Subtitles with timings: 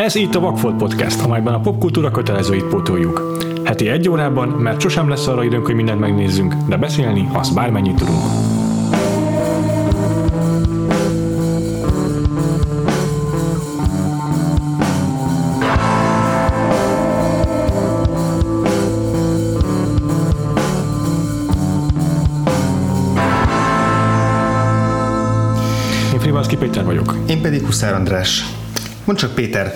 [0.00, 3.44] Ez itt a Vagfolt Podcast, amelyben a popkultúra kötelezőit pótoljuk.
[3.64, 7.96] Heti egy órában, mert sosem lesz arra időnk, hogy mindent megnézzünk, de beszélni azt bármennyit
[7.96, 8.22] tudunk.
[26.12, 27.16] Én Frivalszki Péter vagyok.
[27.26, 28.59] Én pedig Huszár András.
[29.10, 29.74] Mondd csak Péter,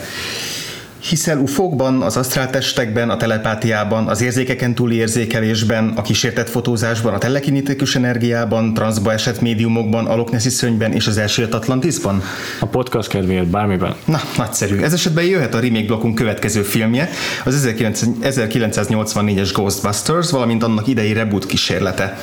[0.99, 7.97] hiszel ufókban, az asztráltestekben, a telepátiában, az érzékeken túli érzékelésben, a kísértett fotózásban, a telekinetikus
[7.97, 12.23] energiában, transzba esett médiumokban, a Loch szönyben és az első Atlantisban?
[12.61, 13.95] A podcast kedvéért bármiben.
[14.05, 14.81] Na, nagyszerű.
[14.81, 17.09] Ez esetben jöhet a remake blokkunk következő filmje,
[17.45, 22.19] az 1984-es Ghostbusters, valamint annak idei reboot kísérlete.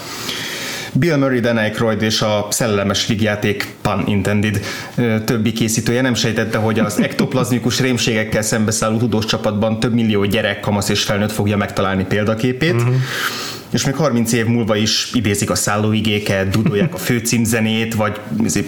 [0.93, 4.59] Bill Murray, Dan Aykroyd és a szellemes vígjáték pun intended
[5.25, 10.89] többi készítője nem sejtette, hogy az ektoplazmikus rémségekkel szembeszálló tudós csapatban több millió gyerek, kamasz
[10.89, 12.73] és felnőtt fogja megtalálni példaképét.
[12.73, 12.95] Uh-huh
[13.71, 18.19] és még 30 év múlva is idézik a szállóigéket, dudolják a főcímzenét, vagy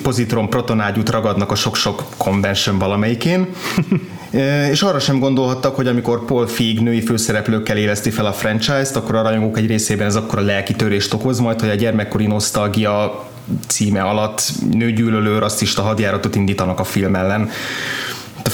[0.02, 3.47] pozitron protonágyút ragadnak a sok-sok convention valamelyikén.
[4.72, 9.16] és arra sem gondolhattak, hogy amikor Paul Feig női főszereplőkkel éleszti fel a franchise-t, akkor
[9.16, 13.26] a rajongók egy részében ez akkor a lelki törést okoz majd, hogy a gyermekkori nosztalgia
[13.67, 17.50] címe alatt nőgyűlölő rasszista hadjáratot indítanak a film ellen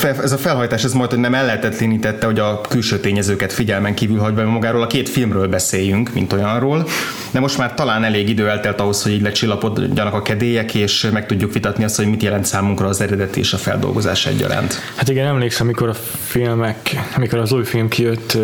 [0.03, 4.43] ez a felhajtás ez majd, hogy nem ellehetetlenítette, hogy a külső tényezőket figyelmen kívül hagyva
[4.43, 6.87] magáról a két filmről beszéljünk, mint olyanról,
[7.31, 11.25] de most már talán elég idő eltelt ahhoz, hogy így lecsillapodjanak a kedélyek, és meg
[11.25, 14.79] tudjuk vitatni azt, hogy mit jelent számunkra az eredeti és a feldolgozás egyaránt.
[14.95, 15.93] Hát igen, emlékszem, amikor a
[16.25, 18.37] filmek, amikor az új film kijött,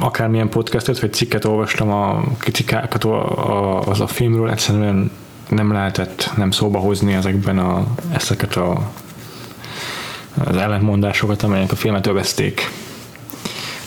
[0.00, 3.04] akármilyen podcastet vagy cikket olvastam a kritikákat
[3.84, 5.10] az a filmről, egyszerűen
[5.48, 8.90] nem lehetett nem szóba hozni ezekben a, ezeket a
[10.44, 12.70] az ellentmondásokat, amelyek a filmet övezték.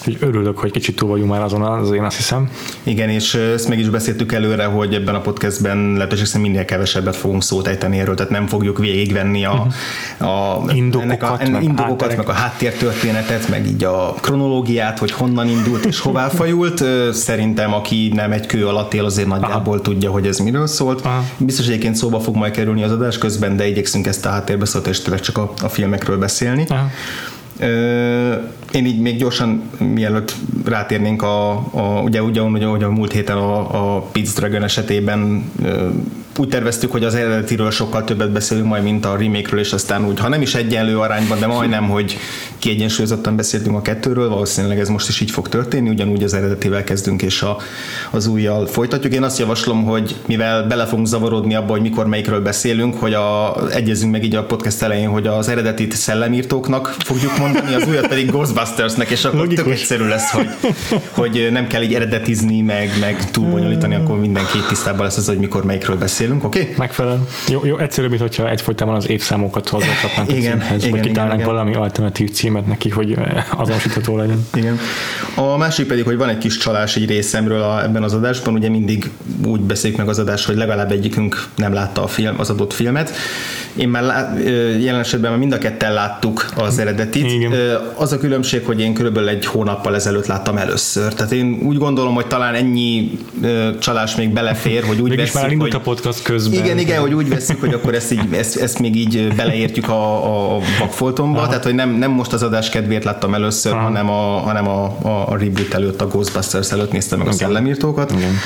[0.08, 2.50] Úgyhogy örülök, hogy kicsit túl vagyunk már azon az én azt hiszem.
[2.84, 7.16] Igen, és ezt meg is beszéltük előre, hogy ebben a podcastben lehetőség szerint minél kevesebbet
[7.16, 9.68] fogunk szót ejteni erről, tehát nem fogjuk végigvenni a,
[10.20, 15.86] a indokokat, a, meg, indokokat meg a háttértörténetet, meg így a kronológiát, hogy honnan indult
[15.86, 16.84] és hová fajult.
[17.14, 19.84] Szerintem, aki nem egy kő alatt él, azért nagyjából Aha.
[19.84, 21.06] tudja, hogy ez miről szólt.
[21.06, 21.24] Aha.
[21.38, 25.22] Biztos egyébként szóba fog majd kerülni az adás közben, de igyekszünk ezt a háttérbeszélést tényleg
[25.22, 26.66] csak a, a filmekről beszélni.
[26.70, 26.90] Aha.
[28.72, 30.36] Én így még gyorsan, mielőtt
[30.66, 35.52] rátérnénk a, a ugye, ugye, ugye a múlt héten a, a Pitts Dragon esetében
[36.38, 40.20] úgy terveztük, hogy az eredetiről sokkal többet beszélünk majd, mint a remake-ről, és aztán úgy,
[40.20, 42.18] ha nem is egyenlő arányban, de majdnem, hogy
[42.58, 47.22] kiegyensúlyozottan beszéltünk a kettőről, valószínűleg ez most is így fog történni, ugyanúgy az eredetivel kezdünk,
[47.22, 47.58] és a,
[48.12, 49.14] az újjal folytatjuk.
[49.14, 53.56] Én azt javaslom, hogy mivel bele fogunk zavarodni abba, hogy mikor melyikről beszélünk, hogy a,
[53.72, 58.30] egyezünk meg így a podcast elején, hogy az eredetit szellemírtóknak fogjuk mondani, az újat pedig
[58.30, 59.64] Ghostbustersnek, és akkor Logikus.
[59.64, 60.48] tök egyszerű lesz, hogy,
[61.12, 65.64] hogy nem kell így eredetizni, meg, meg túlbonyolítani, akkor mindenki tisztában lesz az, hogy mikor
[65.64, 66.62] melyikről beszélünk beszélünk, oké?
[66.62, 66.74] Okay?
[66.78, 67.20] Megfelelő.
[67.48, 71.54] Jó, jó egyszerűbb, mint hogyha egyfolytában az évszámokat hozzácsapnánk a címhez, igen, vagy kitálnánk igen,
[71.54, 73.18] valami alternatív címet neki, hogy
[73.58, 74.48] azonosítható legyen.
[74.54, 74.80] Igen.
[75.36, 78.70] A másik pedig, hogy van egy kis csalás egy részemről a, ebben az adásban, ugye
[78.70, 79.10] mindig
[79.46, 83.12] úgy beszéljük meg az adás, hogy legalább egyikünk nem látta a film, az adott filmet.
[83.76, 84.34] Én már lá,
[84.80, 87.32] jelen esetben már mind a ketten láttuk az eredetit.
[87.32, 87.54] Igen.
[87.96, 91.14] Az a különbség, hogy én körülbelül egy hónappal ezelőtt láttam először.
[91.14, 93.12] Tehát én úgy gondolom, hogy talán ennyi
[93.80, 95.76] csalás még belefér, hogy úgy veszik, már hogy...
[95.76, 96.60] a podcast közben.
[96.60, 100.56] Igen, igen, hogy úgy veszük, hogy akkor ezt, így, ezt, ezt még így beleértjük a,
[100.56, 103.82] a bakfoltomba, tehát hogy nem, nem most az adás kedvéért láttam először, Aha.
[103.82, 107.40] hanem, a, hanem a, a, a reboot előtt, a Ghostbusters előtt néztem meg igen.
[107.40, 108.12] a szellemírtókat.
[108.12, 108.40] Igen.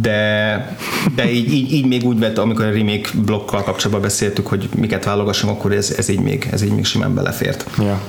[0.00, 0.76] De,
[1.14, 5.04] de így, így, így, még úgy vett, amikor a remake blokkal kapcsolatban beszéltük, hogy miket
[5.04, 7.66] válogassunk, akkor ez, ez, így, még, ez így még simán belefért.
[7.78, 8.00] Ja.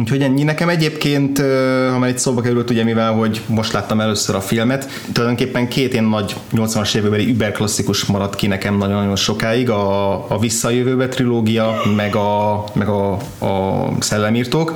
[0.00, 0.42] Úgyhogy ennyi.
[0.42, 1.38] Nekem egyébként,
[1.90, 5.92] ha már itt szóba került, ugye mivel, hogy most láttam először a filmet, tulajdonképpen két
[5.92, 12.14] ilyen nagy 80-as évekbeli überklasszikus maradt ki nekem nagyon-nagyon sokáig, a, a Visszajövőbe trilógia, meg
[12.16, 14.72] a, meg a, a Szellemírtók.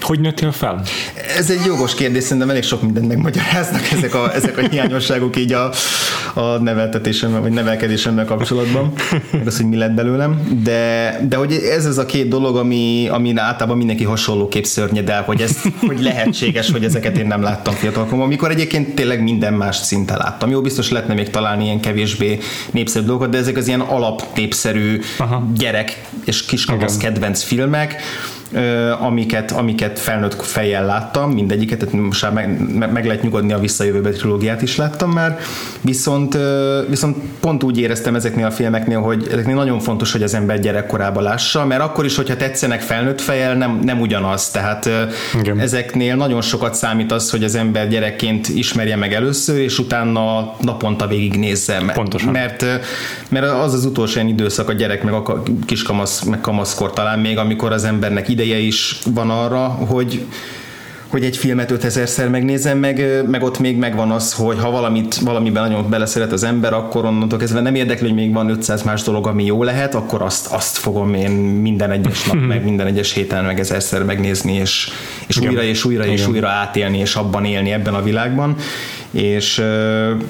[0.00, 0.82] Hogy nőttél fel?
[1.36, 5.52] Ez egy jogos kérdés, szerintem elég sok mindent megmagyaráznak ezek a, ezek a hiányosságok így
[5.52, 5.70] a,
[6.34, 8.92] a neveltetésemmel, vagy nevelkedésemmel kapcsolatban,
[9.30, 13.08] meg az, hogy mi lett belőlem, de, de hogy ez az a két dolog, ami,
[13.10, 18.26] ami általában mindenki hasonlóképp szörnyedel, hogy ez hogy lehetséges, hogy ezeket én nem láttam fiatalkoromban,
[18.26, 20.50] amikor egyébként tényleg minden más szinten láttam.
[20.50, 22.38] Jó, biztos lehetne még találni ilyen kevésbé
[22.70, 25.46] népszerű dolgokat, de ezek az ilyen alap népszerű Aha.
[25.56, 28.02] gyerek és kiskamasz kedvenc filmek,
[29.00, 34.10] amiket, amiket felnőtt fejjel láttam, mindegyiket, tehát most már meg, meg lehet nyugodni a visszajövőbe
[34.10, 35.38] trilógiát is láttam már,
[35.80, 36.38] viszont,
[36.88, 41.22] viszont pont úgy éreztem ezeknél a filmeknél, hogy ezeknél nagyon fontos, hogy az ember gyerekkorában
[41.22, 44.88] lássa, mert akkor is, hogyha tetszenek felnőtt fejjel, nem, nem ugyanaz, tehát
[45.40, 45.58] Igen.
[45.60, 51.06] ezeknél nagyon sokat számít az, hogy az ember gyerekként ismerje meg először, és utána naponta
[51.06, 51.82] végig nézze.
[51.94, 52.32] Pontosan.
[52.32, 52.64] Mert,
[53.28, 57.38] mert az az utolsó ilyen időszak a gyerek meg a kiskamasz, meg kamaszkor talán még,
[57.38, 60.26] amikor az embernek ideje is van arra, hogy
[61.08, 65.68] hogy egy filmet 5000-szer megnézem, meg, meg ott még megvan az, hogy ha valamit, valamiben
[65.68, 69.26] nagyon beleszeret az ember, akkor onnantól kezdve nem érdekli, hogy még van 500 más dolog,
[69.26, 73.44] ami jó lehet, akkor azt, azt fogom én minden egyes nap, meg minden egyes héten
[73.44, 74.88] meg ezerszer megnézni, és,
[75.26, 78.56] és újra és újra és újra átélni, és abban élni ebben a világban
[79.14, 79.62] és,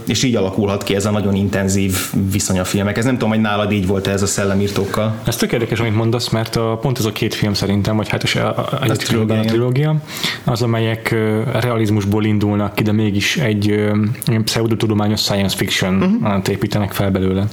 [0.06, 1.96] és így alakulhat ki ez a nagyon intenzív
[2.30, 2.96] viszony a filmek.
[2.96, 5.14] Ez nem tudom, hogy nálad így volt ez a szellemírtókkal.
[5.26, 8.22] Ez tök érdekes, amit mondasz, mert a, pont ez a két film szerintem, vagy hát
[8.22, 9.96] is a, a, a, a trilógia, a trilógia,
[10.44, 11.14] az, amelyek
[11.60, 13.90] realizmusból indulnak ki, de mégis egy
[14.44, 16.42] pseudotudományos science fiction uh-huh.
[16.48, 17.46] építenek fel belőle.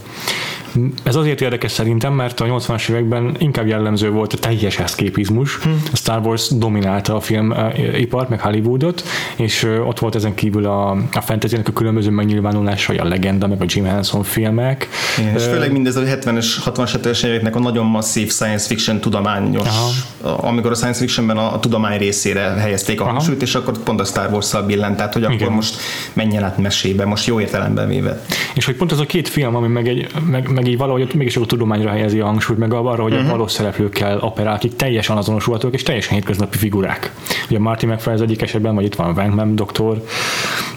[1.03, 5.57] Ez azért érdekes szerintem, mert a 80-as években inkább jellemző volt a teljes eszképizmus.
[5.57, 5.83] Hmm.
[5.91, 9.03] A Star Wars dominálta a filmipart, meg Hollywoodot,
[9.35, 13.65] és ott volt ezen kívül a, a fantasy a különböző megnyilvánulásai, a legenda, meg a
[13.67, 14.87] Jim Henson filmek.
[15.19, 19.67] Igen, és főleg mindez a 70-es, 60-as, 70-es éveknek a nagyon masszív science fiction tudományos,
[19.67, 20.47] Aha.
[20.47, 24.03] amikor a science fictionben a, a tudomány részére helyezték a hangsúlyt, és akkor pont a
[24.03, 25.51] Star Wars-szal billent, tehát hogy akkor Igen.
[25.51, 25.75] most
[26.13, 28.21] menjen át mesébe, most jó értelemben véve.
[28.53, 31.13] És hogy pont az a két film, ami meg, egy, meg, meg így valahogy ott
[31.13, 33.27] mégis a tudományra helyezi a hangsúlyt, meg arra, hogy uh-huh.
[33.27, 37.11] a valós szereplőkkel operál, akik teljesen azonosulhatók és teljesen hétköznapi figurák.
[37.49, 40.03] Ugye Marty McFly az egyik esetben, vagy itt van Van doktor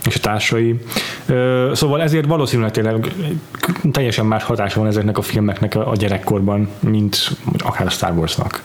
[0.07, 0.81] és a társai.
[1.73, 3.13] Szóval ezért valószínűleg tényleg
[3.93, 7.17] teljesen más hatása van ezeknek a filmeknek a gyerekkorban, mint
[7.59, 8.63] akár a Star Warsnak.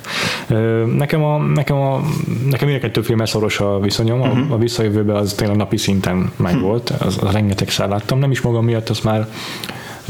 [0.95, 2.01] Nekem a, nekem a,
[2.49, 4.37] nekem mind a kettő filmmel szoros a viszonyom, uh-huh.
[4.37, 4.51] a, mhm.
[4.51, 6.67] a visszajövőben az tényleg napi szinten meg uh-huh.
[6.67, 9.27] volt, az, az rengetegszer láttam, nem is magam miatt, az már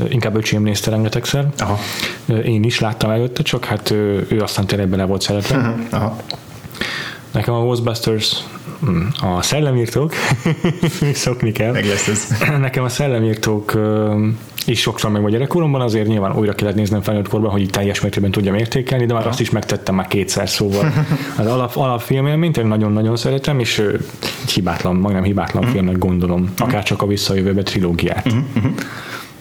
[0.09, 1.47] inkább öcsém nézte rengetegszer.
[1.57, 1.79] Aha.
[2.43, 5.57] Én is láttam előtte, csak hát ő, ő aztán tényleg bele volt szeretve.
[5.57, 5.79] Uh-huh.
[5.89, 6.15] Aha.
[7.31, 8.43] Nekem a Ghostbusters
[8.79, 10.13] hm, a szellemírtók,
[11.13, 11.71] szokni kell.
[11.71, 12.27] Meg lesz ez.
[12.59, 13.77] Nekem a szellemírtók
[14.65, 18.01] is sokszor meg a gyerekkoromban, azért nyilván újra kellett néznem felnőtt korban, hogy így teljes
[18.01, 20.93] mértékben tudjam értékelni, de már azt is megtettem már kétszer, szóval
[21.37, 23.83] az alap, alapfilmélményt én nagyon-nagyon szeretem, és
[24.53, 25.77] hibátlan, majdnem hibátlan uh-huh.
[25.77, 28.25] filmnek gondolom, akár csak a visszajövőbe trilógiát.
[28.25, 28.71] Uh-huh.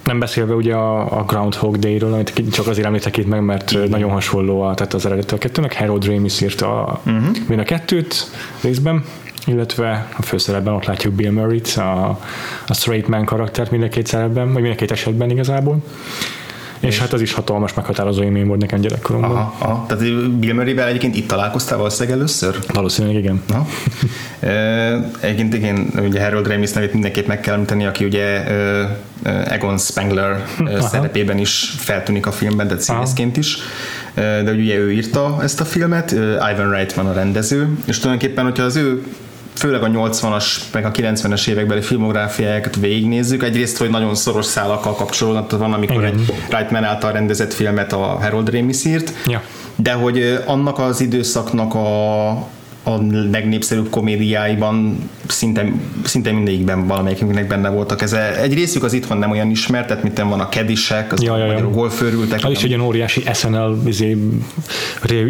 [0.08, 3.88] Nem beszélve ugye a, a Groundhog Day-ről, amit csak azért említek itt meg, mert Igen.
[3.88, 5.76] nagyon hasonló a, tehát az eredeti a kettőnek.
[5.76, 7.58] Harold Ramis írta a, uh-huh.
[7.58, 8.30] a kettőt
[8.62, 9.04] részben,
[9.46, 12.18] illetve a főszerepben ott látjuk Bill Murray-t, a,
[12.66, 15.82] a straight man karaktert mind a két szerepben, vagy mind a két esetben igazából.
[16.80, 19.30] És, hát az is hatalmas meghatározó élmény volt nekem gyerekkoromban.
[19.30, 19.86] Aha, aha.
[19.88, 22.58] Tehát Bill Murray-vel egyébként itt találkoztál valószínűleg először?
[22.72, 23.42] Valószínűleg igen.
[23.48, 23.66] Aha.
[25.20, 28.44] egyébként igen, ugye Harold Ramis nevét mindenképp meg kell említeni, aki ugye
[29.44, 30.80] Egon Spengler aha.
[30.80, 33.58] szerepében is feltűnik a filmben, de színészként is.
[34.14, 36.10] De ugye ő írta ezt a filmet,
[36.52, 39.02] Ivan Reitman a rendező, és tulajdonképpen, hogyha az ő
[39.58, 45.50] főleg a 80-as, meg a 90-es évekbeli filmográfiákat végignézzük, egyrészt, hogy nagyon szoros szálakkal kapcsolódnak,
[45.50, 46.12] van, amikor Igen.
[46.12, 49.42] egy Reitman által rendezett filmet a Harold Ramis írt, ja.
[49.76, 52.30] de hogy annak az időszaknak a,
[52.88, 53.00] a
[53.30, 55.72] legnépszerűbb komédiáiban szinte,
[56.04, 58.02] szinte mindegyikben valamelyikünknek benne voltak.
[58.02, 58.12] Ez
[58.42, 61.36] egy részük az itt van nem olyan ismert, tehát mint van a kedisek, az ja,
[61.36, 61.70] ja, ja.
[61.70, 62.44] golfőrültek.
[62.44, 64.16] Az is egy olyan óriási SNL izé,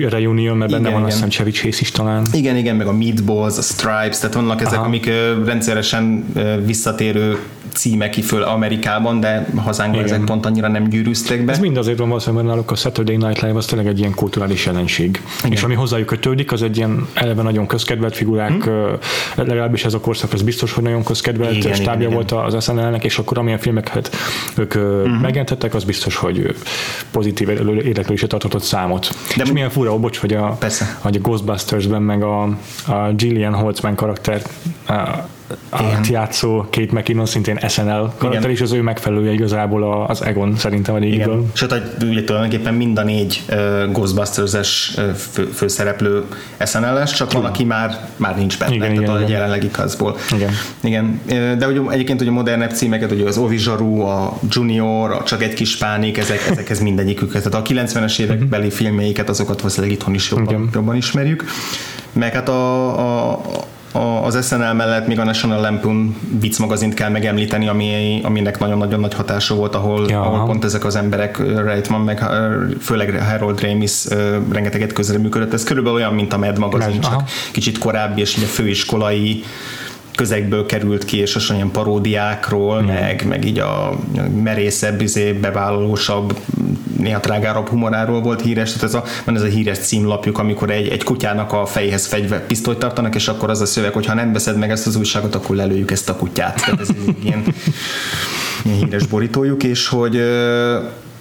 [0.09, 1.05] reunion, mert benne igen, van igen.
[1.05, 2.27] azt hiszem Chevy is talán.
[2.33, 4.85] Igen, igen, meg a Meatballs, a Stripes, tehát vannak ezek, Aha.
[4.85, 5.11] amik
[5.45, 6.25] rendszeresen
[6.65, 7.39] visszatérő
[7.73, 11.53] címek ki föl Amerikában, de hazánkban ezek pont annyira nem gyűrűztek be.
[11.53, 14.15] Ez mind azért van valószínűleg, mert náluk a Saturday Night Live az tényleg egy ilyen
[14.15, 15.23] kulturális jelenség.
[15.39, 15.53] Igen.
[15.53, 18.99] És ami hozzájuk kötődik, az egy ilyen eleve nagyon közkedvelt figurák, hmm.
[19.35, 23.05] legalábbis ez a korszak, az biztos, hogy nagyon közkedvelt igen, stábja igen, volt az SNL-nek,
[23.05, 24.17] és akkor amilyen filmeket
[24.57, 25.13] ők hmm.
[25.13, 26.55] megjelentettek, az biztos, hogy
[27.11, 29.15] pozitív érdeklődésre tartott számot.
[29.37, 30.99] De és milyen fura, bocs, hogy a, Persze.
[31.01, 32.43] hogy a Ghostbusters-ben meg a,
[32.87, 34.43] a Gillian Holtzman karakter
[34.89, 35.29] a
[36.09, 40.99] játszó Kate McKinnon szintén SNL karakter, és az ő megfelelője igazából az Egon szerintem a
[40.99, 41.47] régiből.
[41.53, 46.25] Sőt, ugye tulajdonképpen mind a négy uh, Ghostbusters-es uh, fő, főszereplő
[46.65, 49.31] SNL-es, csak van, aki már, már nincs benne, igen, tehát igen, a igen.
[49.31, 50.17] jelenlegi kazból.
[50.35, 50.51] Igen.
[50.81, 51.21] igen.
[51.59, 55.55] De ugye, egyébként ugye modernebb címeket, ugye az Ovi Zsaru, a Junior, a Csak egy
[55.55, 57.33] kis pánik, ezek, ezekhez mindegyikük.
[57.33, 58.49] Tehát a 90-es évek mhm.
[58.49, 61.45] beli filmjeiket, azokat valószínűleg itthon is jobban, jobban ismerjük.
[62.13, 63.67] Meg hát a, a a a,
[63.99, 69.15] az SNL mellett még a National Lampoon vicc magazint kell megemlíteni, ami, aminek nagyon-nagyon nagy
[69.15, 70.21] hatása volt, ahol, Ja.
[70.21, 72.23] ahol pont ezek az emberek, Reitman, meg
[72.81, 74.05] főleg Harold Ramis
[74.53, 75.53] rengeteget közreműködött.
[75.53, 77.25] Ez körülbelül olyan, mint a Mad magazin, Mad, csak aha.
[77.53, 79.45] kicsit korábbi és ugye főiskolai
[80.15, 83.99] közegből került ki, és az olyan paródiákról, meg, meg így a
[84.43, 86.39] merészebb, izé, bevállalósabb,
[86.99, 88.73] néha trágárabb humoráról volt híres.
[88.73, 92.47] Tehát ez a, van ez a híres címlapjuk, amikor egy, egy kutyának a fejhez fegyver,
[92.47, 95.35] pisztolyt tartanak, és akkor az a szöveg, hogy ha nem veszed meg ezt az újságot,
[95.35, 96.65] akkor lelőjük ezt a kutyát.
[96.65, 96.89] Tehát ez
[97.23, 97.43] ilyen,
[98.65, 100.23] ilyen híres borítójuk, és hogy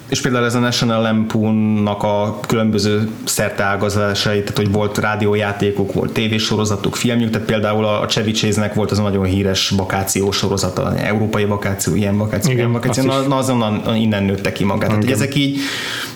[0.10, 6.96] és például ez a National Lampoonnak a különböző szerteágazásai, tehát hogy volt rádiójátékok, volt tévésorozatuk,
[6.96, 11.96] filmjük, tehát például a Chevy Chase-nek volt az a nagyon híres vakáció sorozata, európai vakáció,
[11.96, 14.90] ilyen vakáció, Igen, ilyen vakáció, na, na azonnal innen nőtte ki magát.
[14.90, 15.60] Tehát, ezek így,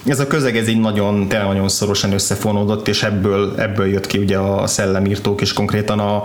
[0.06, 4.18] ez a közeg ez így nagyon, tényleg nagyon szorosan összefonódott, és ebből, ebből jött ki
[4.18, 6.22] ugye a szellemírtók, és konkrétan a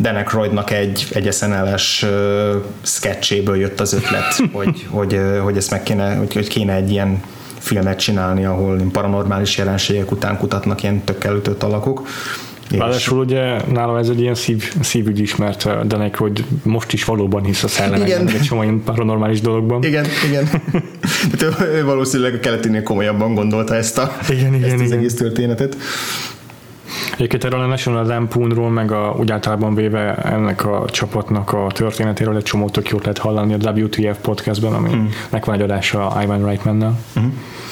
[0.00, 5.70] Dan Aykroydnak egy, egy SNL-es uh, sketchéből jött az ötlet, hogy, hogy, uh, hogy ezt
[5.70, 7.22] meg kéne, hogy, hogy kéne egy ilyen
[7.58, 12.06] filmet csinálni, ahol paranormális jelenségek után kutatnak ilyen tökkel ütött alakok.
[12.70, 17.04] Ráadásul ugye nálam ez egy ilyen szív, szívügy is, mert uh, Dan Aykroyd most is
[17.04, 19.82] valóban hisz a szellemekben, egy csomó ilyen paranormális dologban.
[19.82, 20.48] igen, igen.
[21.38, 24.98] Tehát ő, valószínűleg a keletinél komolyabban gondolta ezt, a, Igen, igen, ezt az igen.
[24.98, 25.76] egész történetet.
[27.14, 32.36] Egyébként erről a National Lampoonról, meg a, úgy általában véve ennek a csapatnak a történetéről
[32.36, 36.98] egy csomó tök jót lehet hallani a WTF podcastben, aminek van egy adása Ivan Reitmannel.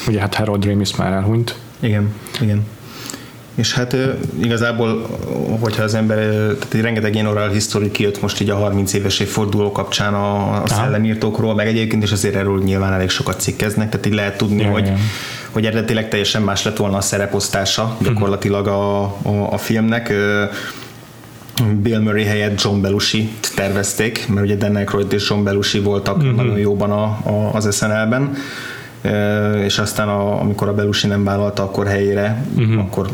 [0.06, 1.58] Ugye hát Harold Ramis már elhunyt.
[1.80, 2.66] Igen, igen.
[3.54, 3.96] És hát
[4.42, 5.06] igazából,
[5.60, 9.20] hogyha az ember, tehát egy rengeteg ilyen oral history kijött most így a 30 éves
[9.20, 14.06] évforduló kapcsán a, a szellemírtókról, meg egyébként is azért erről nyilván elég sokat cikkeznek, tehát
[14.06, 14.98] így lehet tudni, Ja, hogy, igen.
[15.58, 19.12] Hogy eredetileg teljesen más lett volna a szereposztása gyakorlatilag a, a,
[19.50, 20.12] a filmnek.
[21.82, 26.32] Bill Murray helyett John Belushi tervezték, mert ugye Dan Aykroyd és John Belushi voltak uh-huh.
[26.32, 28.36] nagyon jóban a, a, az SNL-ben,
[29.64, 32.78] és aztán a, amikor a Belushi nem vállalta, akkor helyére, uh-huh.
[32.78, 33.08] akkor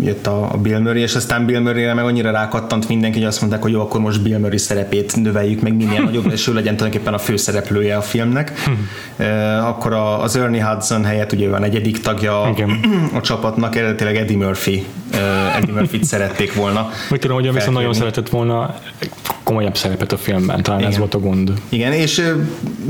[0.00, 3.40] jött a, a Bill Murray, és aztán Bill Murray-re meg annyira rákattant mindenki, hogy azt
[3.40, 6.76] mondták, hogy jó, akkor most Bill Murray szerepét növeljük meg minél nagyobb, és ő legyen
[6.76, 8.52] tulajdonképpen a főszereplője a filmnek.
[9.16, 9.24] Ö,
[9.56, 12.80] akkor a, az Ernie Hudson helyett ugye a negyedik tagja Igen.
[13.14, 14.86] a csapatnak, eredetileg Eddie Murphy,
[15.56, 16.90] Eddie Murphy-t szerették volna.
[17.10, 18.74] Úgy tudom, hogy viszont nagyon szeretett volna
[19.46, 20.98] komolyabb szerepet a filmben, talán ez Igen.
[20.98, 21.52] volt a gond.
[21.68, 22.32] Igen, és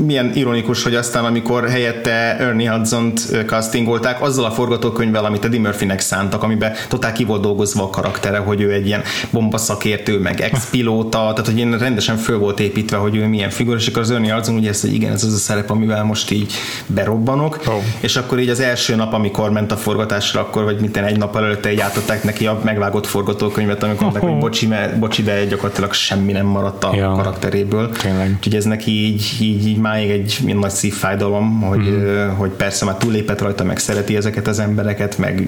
[0.05, 5.99] milyen ironikus, hogy aztán amikor helyette Ernie Hudson-t castingolták, azzal a forgatókönyvvel, amit Eddie Murphynek
[5.99, 11.17] szántak, amiben totál ki volt dolgozva a karaktere, hogy ő egy ilyen bombaszakértő, meg ex-pilóta,
[11.17, 14.33] tehát hogy ilyen rendesen föl volt építve, hogy ő milyen figura, és akkor az Ernie
[14.33, 16.53] Hudson ugye ezt, hogy igen, ez az a szerep, amivel most így
[16.85, 17.81] berobbanok, Ó.
[17.99, 21.35] és akkor így az első nap, amikor ment a forgatásra, akkor vagy minden egy nap
[21.35, 25.93] előtte így átadták neki a megvágott forgatókönyvet, amikor mondták, hogy bocsi, mert, bocsi, de gyakorlatilag
[25.93, 27.11] semmi nem maradt a Ja.
[27.11, 27.89] karakteréből.
[27.89, 28.33] Tényleg.
[28.37, 32.27] Úgyhogy ez neki így, így, így máig egy ilyen nagy szívfájdalom, hogy, mm.
[32.29, 35.47] hogy persze már túlépett rajta, meg szereti ezeket az embereket, meg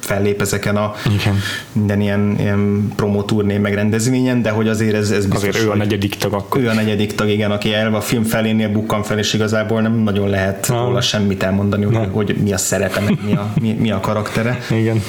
[0.00, 1.34] fellép ezeken a Igen.
[1.72, 5.76] minden ilyen, ilyen promóturné, meg rendezvényen, de hogy azért ez, ez biztos, Azért ő a
[5.76, 6.60] negyedik tag akkor.
[6.60, 9.92] ő a negyedik tag, igen, aki elve a film felénél bukkan fel, és igazából nem
[9.94, 10.78] nagyon lehet Nem.
[10.78, 12.10] róla semmit elmondani, hogy, Nem.
[12.12, 14.58] hogy mi a szerepe, meg mi a, mi, mi a karaktere.
[14.70, 15.02] Igen.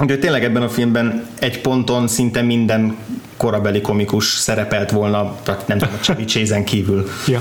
[0.00, 2.96] Úgyhogy tényleg ebben a filmben egy ponton szinte minden
[3.38, 6.24] korabeli komikus szerepelt volna, tehát nem tudom, a Chevy
[6.64, 7.08] kívül.
[7.26, 7.40] Ja.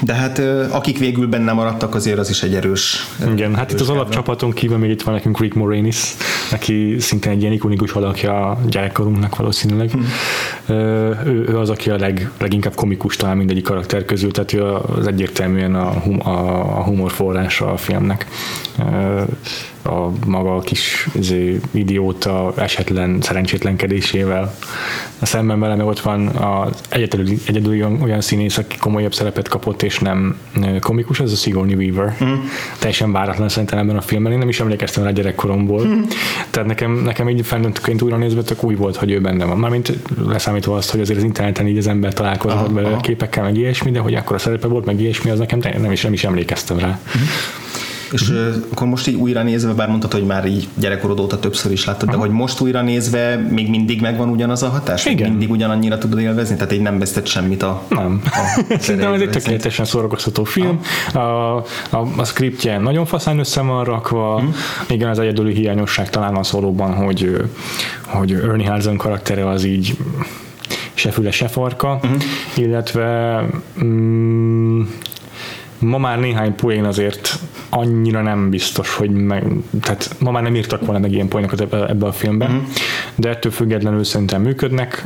[0.00, 0.38] De hát
[0.70, 3.06] akik végül benne maradtak, azért az is egy erős.
[3.32, 6.14] Igen, hát itt az alapcsapaton kívül még itt van nekünk Rick Moranis,
[6.52, 9.90] aki szintén egy ilyen ikonikus alakja a gyerekkorunknak valószínűleg.
[9.90, 10.00] Hm.
[11.26, 15.06] Ő, ő, az, aki a leg, leginkább komikus talán mindegyik karakter közül, tehát ő az
[15.06, 18.26] egyértelműen a, hum, a, humor forrása a filmnek.
[19.84, 24.54] A maga a kis izé, idióta, esetlen szerencsétlenkedésével.
[25.22, 29.48] A szemben vele meg ott van az egyedül, egyedül olyan, olyan színész, aki komolyabb szerepet
[29.48, 30.38] kapott, és nem
[30.80, 32.16] komikus, az a Sigourney Weaver.
[32.24, 32.34] Mm.
[32.78, 34.32] Teljesen váratlan szerintem ebben a filmben.
[34.32, 35.84] Én nem is emlékeztem rá gyerekkoromból.
[35.84, 36.00] Mm.
[36.50, 39.58] Tehát nekem, nekem így felnőttként újra nézve tök új volt, hogy ő benne van.
[39.58, 39.92] Mármint
[40.26, 43.00] leszámítva azt, hogy azért az interneten így az ember találkozott belőle aha.
[43.00, 46.02] képekkel, meg ilyesmi, de hogy akkor a szerepe volt, meg ilyesmi, az nekem nem is,
[46.02, 47.00] nem is emlékeztem rá.
[48.12, 51.72] És ö, akkor most így újra nézve, bár mondtad, hogy már így gyerekkorod óta többször
[51.72, 55.06] is láttad, de hogy most újra nézve még mindig megvan ugyanaz a hatás?
[55.06, 55.30] Igen.
[55.30, 56.54] Mindig ugyanannyira tudod élvezni?
[56.56, 57.82] Tehát így nem vesztett semmit a...
[57.88, 58.20] Nem.
[58.24, 60.80] a Szerintem ez egy tökéletesen szórakoztató film.
[61.12, 61.64] A, a,
[62.16, 64.38] a scriptje nagyon faszán össze van rakva.
[64.38, 64.48] Mhm.
[64.88, 67.36] Igen, az egyedüli hiányosság talán az valóban, hogy,
[68.06, 69.96] hogy Ernie Hudson karaktere az így
[70.94, 72.12] se füle, se farka, Mhm.
[72.56, 73.42] illetve
[73.84, 74.80] mm,
[75.78, 77.38] ma már néhány poén azért
[77.74, 79.46] annyira nem biztos, hogy meg,
[79.80, 82.62] tehát ma már nem írtak volna meg ilyen poénokat ebbe, ebbe a filmbe, uh-huh.
[83.14, 85.04] de ettől függetlenül szerintem működnek.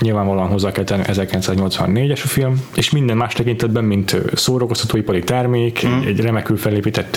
[0.00, 6.06] Nyilvánvalóan hozzá kell tenni 1984-es a film, és minden más tekintetben, mint szórakoztatóipari termék, mm.
[6.06, 7.16] egy, remekül felépített,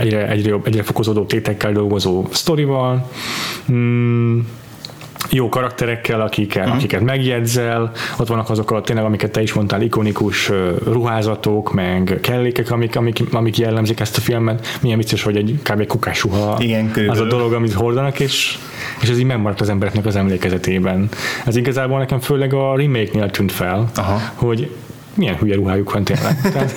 [0.00, 3.10] egyre, egyre, egyre fokozódó tétekkel dolgozó sztorival,
[3.72, 4.38] mm,
[5.34, 6.76] jó karakterekkel, akiket, uh-huh.
[6.76, 10.50] akiket megjegyzel, ott vannak azok a tényleg, amiket te is mondtál, ikonikus
[10.84, 14.78] ruházatok, meg kellékek, amik, amik, amik jellemzik ezt a filmet.
[14.82, 15.86] Milyen vicces, hogy egy kb.
[15.86, 18.58] kukásuha Igen, az a dolog, amit hordanak, és,
[19.00, 21.08] és ez így megmaradt az embereknek az emlékezetében.
[21.44, 24.20] Ez igazából nekem főleg a remake-nél tűnt fel, Aha.
[24.34, 24.70] hogy
[25.14, 26.40] milyen hülye ruhájuk van tényleg.
[26.52, 26.74] Tehát...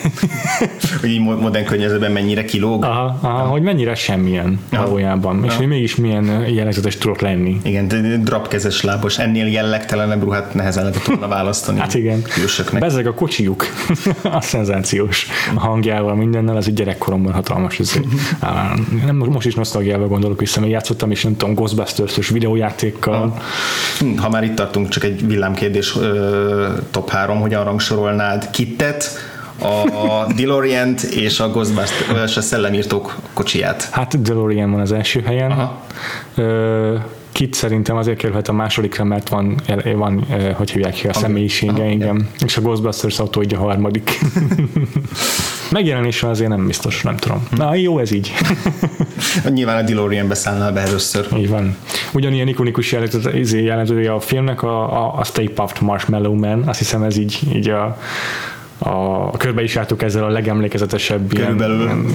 [1.01, 2.83] hogy így modern környezetben mennyire kilóg.
[2.83, 4.83] Aha, aha, hogy mennyire semmilyen aha.
[4.83, 5.45] valójában, aha.
[5.45, 7.59] és hogy mégis milyen jellegzetes tudok lenni.
[7.63, 7.87] Igen,
[8.23, 11.79] drapkezes lábos, ennél jellegtelenebb ruhát nehezen lehet tudna választani.
[11.79, 12.21] hát igen.
[12.79, 13.65] Bezeg a kocsijuk,
[14.23, 17.79] a szenzációs a hangjával, mindennel, az egy gyerekkoromban hatalmas.
[17.79, 17.99] Ez,
[19.05, 23.37] nem, most is nosztalgiával gondolok vissza, mert játszottam is, nem tudom, Ghostbusters-ös videójátékkal.
[24.17, 25.97] Ha már itt tartunk, csak egy villámkérdés
[26.91, 29.09] top 3, hogyan rangsorolná mondanád Kittet,
[29.59, 33.89] a DeLorean-t és a Ghostbusters, a szellemírtók kocsiját.
[33.91, 35.51] Hát DeLorean van az első helyen.
[35.51, 35.81] Aha.
[37.31, 39.61] Kit szerintem azért kerülhet a másodikra, mert van,
[39.95, 42.29] van hogy hívják ki a személyisége, igen.
[42.45, 44.11] És a Ghostbusters autó így a harmadik.
[45.71, 47.47] Megjelenésre azért nem biztos, nem tudom.
[47.57, 48.33] Na, jó ez így.
[49.49, 51.27] Nyilván a DeLorean beszállnál be először.
[51.37, 51.77] Így van.
[52.13, 52.95] Ugyanilyen ikonikus
[53.33, 57.39] izé, jelentője a filmnek a, a, a Stay Puft Marshmallow Man, azt hiszem ez így,
[57.53, 57.97] így a,
[58.77, 61.81] a körbe is jártuk ezzel a legemlékezetesebb Körülbelül.
[61.81, 62.05] ilyen,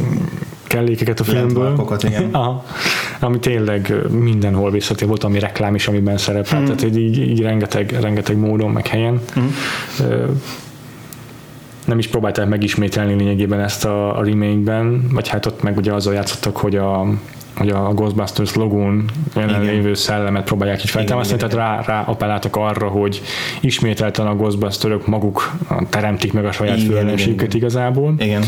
[0.67, 1.99] kellékeket a filmből.
[2.03, 2.29] igen.
[2.33, 2.65] Aha,
[3.21, 6.77] ami tényleg mindenhol visszatér volt, ami reklám is, amiben szerepelt, mm.
[6.77, 9.21] tehát így, így rengeteg, rengeteg módon, meg helyen.
[9.41, 9.47] Mm
[11.85, 16.15] nem is próbálták megismételni lényegében ezt a, a remake-ben, vagy hát ott meg ugye azzal
[16.15, 17.07] játszottak, hogy a
[17.61, 19.05] hogy a Ghostbusters logón
[19.37, 23.23] jelenlévő szellemet próbálják így feltámasztani, tehát rá, rá appelláltak arra, hogy
[23.61, 25.53] ismételten a Ghostbusterök maguk
[25.89, 28.15] teremtik meg a saját főellenségüket igazából.
[28.19, 28.43] Igen.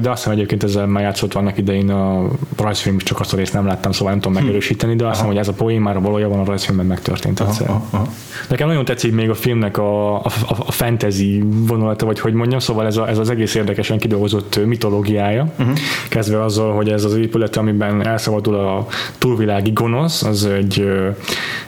[0.00, 3.52] De azt hiszem egyébként ezzel már játszott vannak idején a rajzfilm, csak azt a részt
[3.52, 4.42] nem láttam, szóval nem tudom hm.
[4.42, 7.68] megerősíteni, de azt hiszem, hogy ez a poén már valójában a rajzfilmben megtörtént aha, egyszer.
[7.68, 8.06] Aha, aha.
[8.48, 12.86] Nekem nagyon tetszik még a filmnek a, a, a fantasy vonulata, vagy hogy mondjam, szóval
[12.86, 15.76] ez, a, ez az egész érdekesen kidolgozott mitológiája, uh-huh.
[16.08, 18.86] kezdve azzal, hogy ez az épület, amiben elszabadul a
[19.18, 21.08] túlvilági gonosz, az egy ö,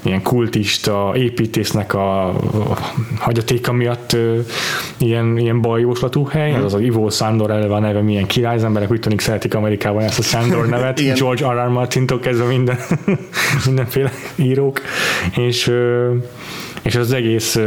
[0.03, 2.79] ilyen kultista építésznek a, a
[3.19, 4.39] hagyatéka miatt ö,
[4.99, 8.65] ilyen, ilyen bajóslatú hely, ez az az Ivo Sándor eleve a neve, milyen király, az
[8.65, 11.67] emberek úgy tűnik szeretik Amerikában ezt a Sándor nevet, George R.
[11.67, 11.69] R.
[11.69, 12.79] Martin-tól kezdve minden,
[13.67, 14.81] mindenféle írók,
[15.37, 16.15] és ö,
[16.83, 17.59] és az egész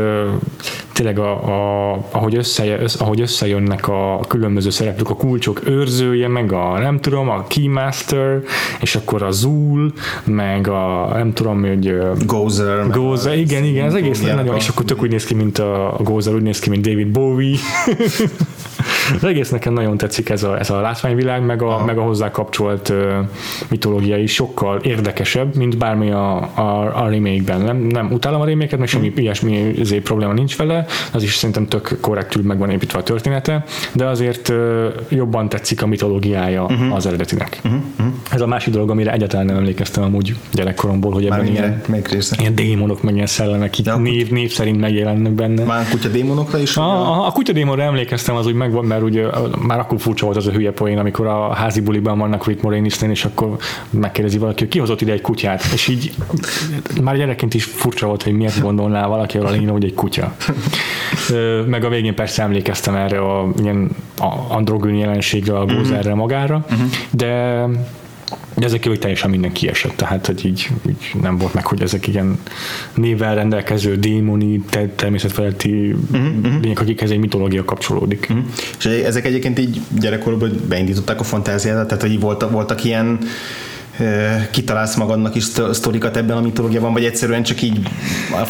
[1.01, 6.51] tényleg a, a, ahogy, össze, össz, ahogy összejönnek a különböző szereplők, a kulcsok őrzője, meg
[6.51, 8.41] a nem tudom, a Keymaster,
[8.81, 12.89] és akkor a Zul, meg a nem tudom, hogy Gozer.
[12.89, 16.03] Gozer, igen, igen, az egész nagyon, és akkor tök úgy néz ki, mint a, a
[16.03, 17.57] Gozer, úgy néz ki, mint David Bowie.
[19.15, 22.31] az egész nekem nagyon tetszik ez a, ez a látványvilág, meg a, meg a hozzá
[22.31, 22.97] kapcsolt uh,
[23.69, 27.61] mitológia is sokkal érdekesebb, mint bármi a, a, a remake-ben.
[27.61, 29.17] Nem, nem utálom a remake-et, meg semmi mm.
[29.17, 33.63] ilyesmi ezért probléma nincs vele, az is szerintem tök korrektül meg van építve a története,
[33.93, 36.95] de azért uh, jobban tetszik a mitológiája uh-huh.
[36.95, 37.59] az eredetinek.
[37.63, 37.81] Uh-huh.
[37.99, 38.13] Uh-huh.
[38.31, 41.81] Ez a másik dolog, amire egyáltalán nem emlékeztem amúgy gyerekkoromból, hogy ebben ilyen,
[42.37, 45.63] ilyen démonok, meg ilyen szellemek, így név, név szerint megjelennek benne.
[45.63, 46.77] Már kutya démonokra is?
[46.77, 49.25] A, a, a kutya démonra emlékeztem, az úgy megvan, mert ugye
[49.59, 53.01] már akkor furcsa volt az a hülye poén, amikor a házi buliban vannak Rick moranis
[53.01, 53.57] és akkor
[53.89, 56.13] megkérdezi valaki, hogy ki hozott ide egy kutyát, és így
[57.01, 60.35] már gyerekként is furcsa volt, hogy miért gondolná valaki arra lényre, hogy egy kutya.
[61.65, 63.89] Meg a végén persze emlékeztem erre a ilyen
[64.49, 66.87] androgyn jelenségre, a gózerre magára, uh-huh.
[67.09, 67.65] de
[68.53, 72.07] de ezek kívül teljesen minden kiesett, tehát hogy így, így nem volt meg, hogy ezek
[72.07, 72.39] ilyen
[72.93, 74.61] névvel rendelkező démoni,
[74.95, 78.27] természetfeletti uh-huh, lények, akikhez egy mitológia kapcsolódik.
[78.29, 78.45] Uh-huh.
[78.77, 83.19] És ezek egyébként így gyerekkorban beindították a fantáziát, tehát hogy voltak, voltak ilyen
[84.51, 87.87] kitalálsz magadnak is sztorikat ebben a mitológiában, vagy egyszerűen csak így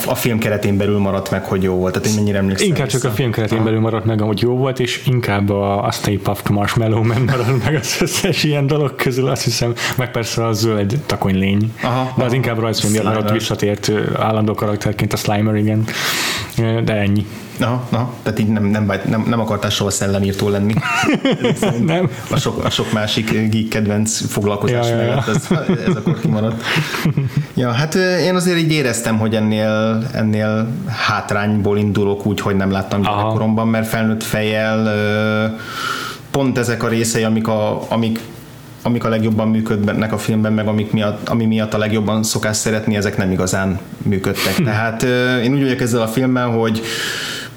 [0.06, 1.94] a, film keretén belül maradt meg, hogy jó volt?
[1.94, 3.00] Tehát én mennyire emlékszem Inkább vissza.
[3.00, 6.18] csak a film keretén belül maradt meg, hogy jó volt, és inkább a, a Stay
[6.18, 10.54] Puft Marshmallow Man maradt meg az összes ilyen dolog közül, azt hiszem, meg persze a
[10.54, 11.74] zöld takony lény.
[11.84, 15.84] Aha, de az aha, inkább rajzfilm maradt visszatért állandó karakterként a Slimer, igen.
[16.84, 17.26] De ennyi.
[17.62, 20.74] Na, na, tehát így nem, nem, nem, nem akartál soha szellemírtó lenni.
[21.86, 22.10] nem.
[22.32, 25.31] A sok, a sok másik geek kedvenc foglalkozás ja, mellett.
[25.36, 25.48] Ez,
[25.88, 26.64] ez akkor kimaradt.
[27.54, 33.02] ja, hát én azért így éreztem, hogy ennél, ennél hátrányból indulok úgy, hogy nem láttam
[33.02, 34.94] gyerekkoromban, mert felnőtt fejjel
[36.32, 38.20] pont ezek a részei, amik a, amik
[38.84, 42.96] amik a legjobban működnek a filmben, meg amik miatt, ami miatt a legjobban szokás szeretni,
[42.96, 44.56] ezek nem igazán működtek.
[44.56, 44.64] Hm.
[44.64, 45.04] Tehát
[45.44, 46.82] én úgy vagyok ezzel a filmmel, hogy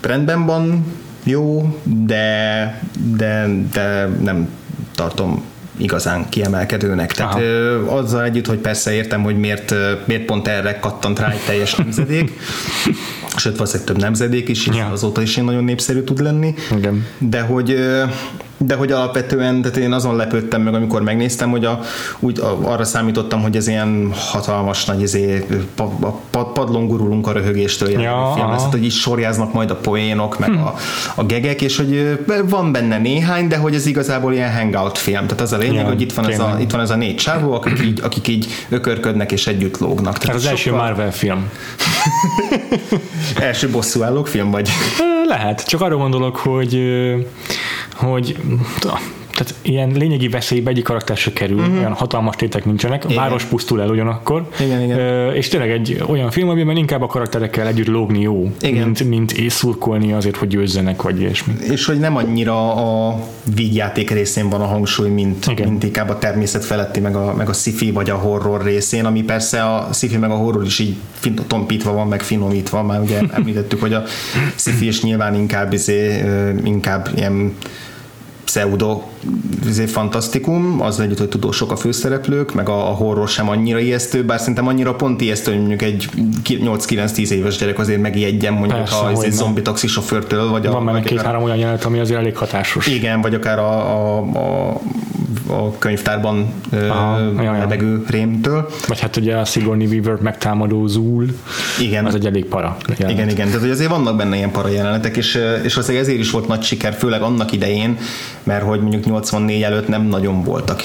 [0.00, 0.84] rendben van,
[1.22, 2.80] jó, de,
[3.16, 4.48] de, de nem
[4.94, 5.42] tartom
[5.76, 7.12] igazán kiemelkedőnek.
[7.12, 7.96] Tehát Aha.
[7.96, 12.32] azzal együtt, hogy persze értem, hogy miért, miért pont erre kattant rá egy teljes nemzedék,
[13.37, 14.87] sőt valószínűleg több nemzedék is, és ja.
[14.87, 17.06] azóta is én nagyon népszerű tud lenni, Igen.
[17.18, 17.76] de hogy
[18.56, 21.80] de hogy alapvetően, tehát én azon lepődtem meg, amikor megnéztem, hogy a,
[22.18, 25.88] úgy arra számítottam, hogy ez ilyen hatalmas nagy izé, pad,
[26.30, 30.48] pad, padlón gurulunk a röhögéstől ja, film lesz, hogy így sorjáznak majd a poénok, meg
[30.48, 30.62] hm.
[30.62, 30.74] a,
[31.14, 35.26] a gegek, és hogy van benne néhány, de hogy ez igazából ilyen hangout film.
[35.26, 37.16] Tehát az a lényeg, ja, hogy itt van, ez a, itt van ez a négy
[37.16, 40.18] csávó, akik így, akik így ökörködnek és együtt lógnak.
[40.18, 41.50] Tehát az első Marvel film.
[43.40, 44.68] első bosszúállók film vagy?
[45.26, 46.82] Lehet, csak arra gondolok, hogy
[48.04, 48.36] hogy
[49.34, 51.78] tehát ilyen lényegi veszélybe egyik karakter se kerül, uh-huh.
[51.78, 53.16] olyan hatalmas tétek nincsenek, igen.
[53.16, 54.98] város pusztul el ugyanakkor, igen, igen.
[54.98, 58.84] Ö, és tényleg egy olyan film, amiben inkább a karakterekkel együtt lógni jó, igen.
[58.84, 61.52] mint, mint szurkolni azért, hogy győzzenek, vagy ilyesmi.
[61.70, 63.18] És hogy nem annyira a
[63.54, 65.68] vígjáték részén van a hangsúly, mint, igen.
[65.68, 69.22] mint inkább a természet feletti, meg a, meg a sci vagy a horror részén, ami
[69.22, 70.96] persze a sci meg a horror is így
[71.46, 74.02] tompítva van, meg finomítva, már ugye említettük, hogy a
[74.56, 76.24] sci is nyilván inkább, izé,
[76.64, 77.52] inkább ilyen
[78.44, 79.02] pseudo
[79.66, 84.24] izé, fantasztikum, az együtt, hogy tudósok a főszereplők, meg a, a horror sem annyira ijesztő,
[84.24, 86.09] bár szerintem annyira pont ijesztő, hogy mondjuk egy
[86.44, 90.85] 8-9-10 éves gyerek azért megijedjen mondjuk Persze, a izé, zombi taxi sofőrtől, vagy Van a,
[90.85, 92.87] benne két-három olyan jelenet, ami azért elég hatásos.
[92.87, 94.80] Igen, vagy akár a, a, a
[95.48, 96.52] a könyvtárban
[97.59, 98.68] lebegő rémtől.
[98.87, 101.26] Vagy hát ugye a Sigourney Weaver megtámadó Zul,
[101.80, 102.07] igen.
[102.07, 103.11] az egy elég para jelenet.
[103.11, 106.30] Igen, igen, tehát hogy azért vannak benne ilyen para jelenetek, és, és azért ezért is
[106.30, 107.98] volt nagy siker, főleg annak idején,
[108.44, 110.83] mert hogy mondjuk 84 előtt nem nagyon voltak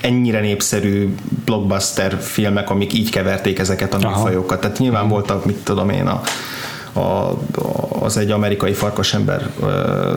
[0.00, 4.60] ennyire népszerű blockbuster filmek, amik így keverték ezeket a műfajokat.
[4.60, 6.22] Tehát nyilván voltak, mit tudom én, a
[6.94, 7.38] a,
[8.00, 9.50] az egy amerikai farkasember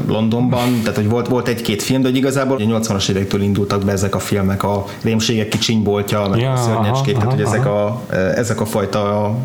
[0.08, 3.92] Londonban, tehát hogy volt, volt egy-két film, de hogy igazából a 80-as évektől indultak be
[3.92, 8.02] ezek a filmek, a rémségek kicsinyboltja, meg ja, a szörnyecskét, tehát hogy ezek a,
[8.36, 9.36] ezek a fajta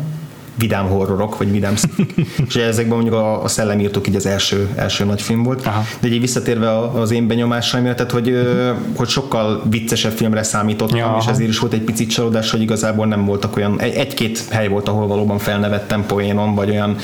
[0.55, 1.73] vidám horrorok, vagy vidám
[2.47, 5.65] és ezekben mondjuk a, a szellemírtók így az első, első nagy film volt.
[5.65, 5.83] Aha.
[5.99, 8.47] De így visszatérve az én benyomásaimra, tehát hogy,
[8.95, 13.05] hogy sokkal viccesebb filmre számítottam, ja, és ezért is volt egy picit csalódás, hogy igazából
[13.05, 16.95] nem voltak olyan, egy-két hely volt, ahol valóban felnevettem poénon, vagy olyan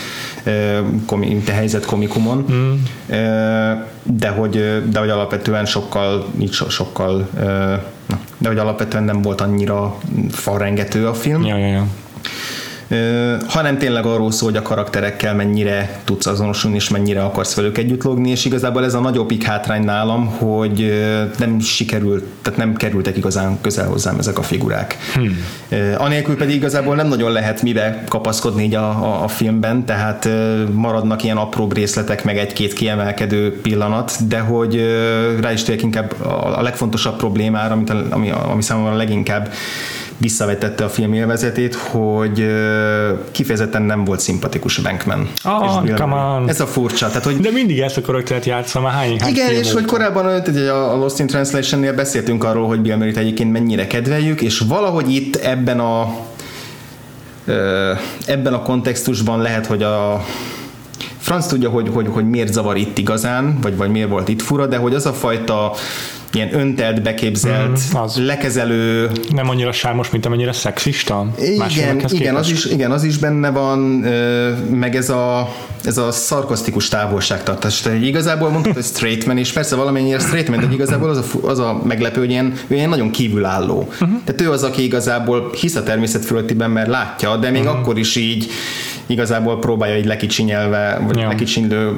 [1.05, 2.73] komi, helyzet komikumon, mm.
[4.03, 7.29] de, hogy, de hogy alapvetően sokkal, nincs sokkal,
[8.37, 9.97] de hogy alapvetően nem volt annyira
[10.29, 11.45] falrengető a film.
[11.45, 11.87] Ja, ja, ja
[13.47, 18.03] hanem tényleg arról szól, hogy a karakterekkel mennyire tudsz azonosulni, és mennyire akarsz velük együtt
[18.03, 21.03] logni, és igazából ez a nagyobbik hátrány nálam, hogy
[21.37, 24.97] nem sikerült, tehát nem kerültek igazán közel hozzám ezek a figurák.
[25.13, 25.37] Hmm.
[25.97, 30.29] Anélkül pedig igazából nem nagyon lehet mibe kapaszkodni így a, a, a filmben, tehát
[30.71, 34.81] maradnak ilyen apró részletek, meg egy-két kiemelkedő pillanat, de hogy
[35.41, 36.21] rá is inkább
[36.55, 39.49] a legfontosabb problémára, amit, ami, ami számomra leginkább
[40.17, 42.47] visszavetette a film élvezetét, hogy
[43.31, 45.29] kifejezetten nem volt szimpatikus Bankman.
[45.43, 46.49] Oh, és come on.
[46.49, 47.07] Ez a furcsa.
[47.07, 50.25] Tehát, hogy De mindig ezt a karaktert játszom, már hány, hány Igen, és hogy korábban
[50.69, 55.35] a Lost in Translation-nél beszéltünk arról, hogy Bill Murray-t egyébként mennyire kedveljük, és valahogy itt
[55.35, 56.15] ebben a
[58.25, 60.25] ebben a kontextusban lehet, hogy a
[61.17, 64.67] franc tudja, hogy, hogy, hogy miért zavar itt igazán, vagy, vagy miért volt itt fura,
[64.67, 65.73] de hogy az a fajta
[66.37, 68.17] ilyen öntelt, beképzelt, mm, az.
[68.25, 69.11] lekezelő...
[69.29, 71.27] Nem annyira sármos, mint amennyire szexista?
[71.39, 73.79] Igen, igen az, is, igen, az is benne van,
[74.69, 77.81] meg ez a, ez a szarkasztikus távolságtartás.
[77.81, 81.47] Tehát igazából mondtad, hogy straight man, és persze valamennyire straight man, de igazából az a,
[81.47, 83.87] az a meglepő, hogy ilyen, ilyen nagyon kívülálló.
[83.91, 84.09] Uh-huh.
[84.25, 87.79] Tehát ő az, aki igazából hisz a természet fölöttiben, mert látja, de még uh-huh.
[87.79, 88.51] akkor is így
[89.07, 91.27] igazából próbálja így lekicsinyelve, vagy ja.
[91.27, 91.95] lekicsinylő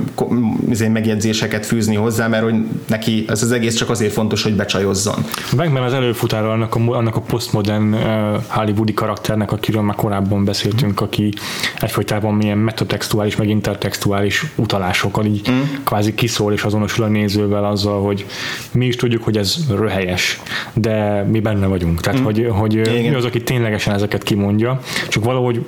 [0.70, 2.56] izé, megjegyzéseket fűzni hozzá, mert hogy
[2.88, 5.26] neki ez az egész csak azért fontos, hogy becsajozzon.
[5.56, 8.02] Megmen az előfutára annak a, annak a postmodern uh,
[8.48, 11.34] hollywoodi karakternek, akiről már korábban beszéltünk, aki
[11.80, 15.60] egyfolytában milyen metatextuális, meg intertextuális utalásokkal így mm.
[15.84, 18.26] kvázi kiszól és azonosul a nézővel azzal, hogy
[18.72, 20.42] mi is tudjuk, hogy ez röhelyes,
[20.74, 22.02] de mi benne vagyunk.
[22.02, 22.24] Tehát, mm.
[22.24, 25.66] hogy, hogy mi az, aki ténylegesen ezeket kimondja, csak valahogy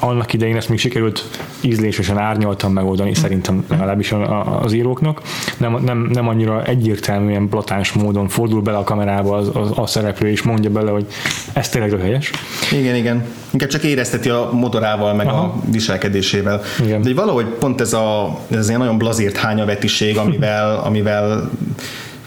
[0.00, 1.24] annak idején ezt még sikerült
[1.60, 4.14] ízlésesen árnyaltan megoldani, szerintem legalábbis
[4.60, 5.22] az íróknak.
[5.56, 10.28] Nem, nem, nem annyira egyértelműen blatáns módon fordul bele a kamerába az, az, a szereplő,
[10.28, 11.06] és mondja bele, hogy
[11.52, 12.30] ez tényleg helyes.
[12.72, 13.24] Igen, igen.
[13.50, 15.38] Inkább csak érezteti a motorával, meg Aha.
[15.38, 16.60] a viselkedésével.
[16.84, 17.02] Igen.
[17.02, 21.50] De valahogy pont ez a ez ilyen nagyon blazírt hányavetiség, amivel, amivel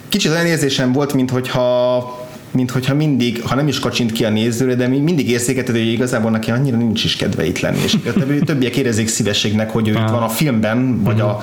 [0.09, 2.20] kicsit olyan érzésem volt, mint hogyha
[2.51, 6.31] mint hogyha mindig, ha nem is kacsint ki a nézőre, de mindig érzékelted, hogy igazából
[6.31, 7.97] neki annyira nincs is kedve itt lenni, és
[8.45, 11.41] többiek érezik szívességnek, hogy ő itt van a filmben, vagy a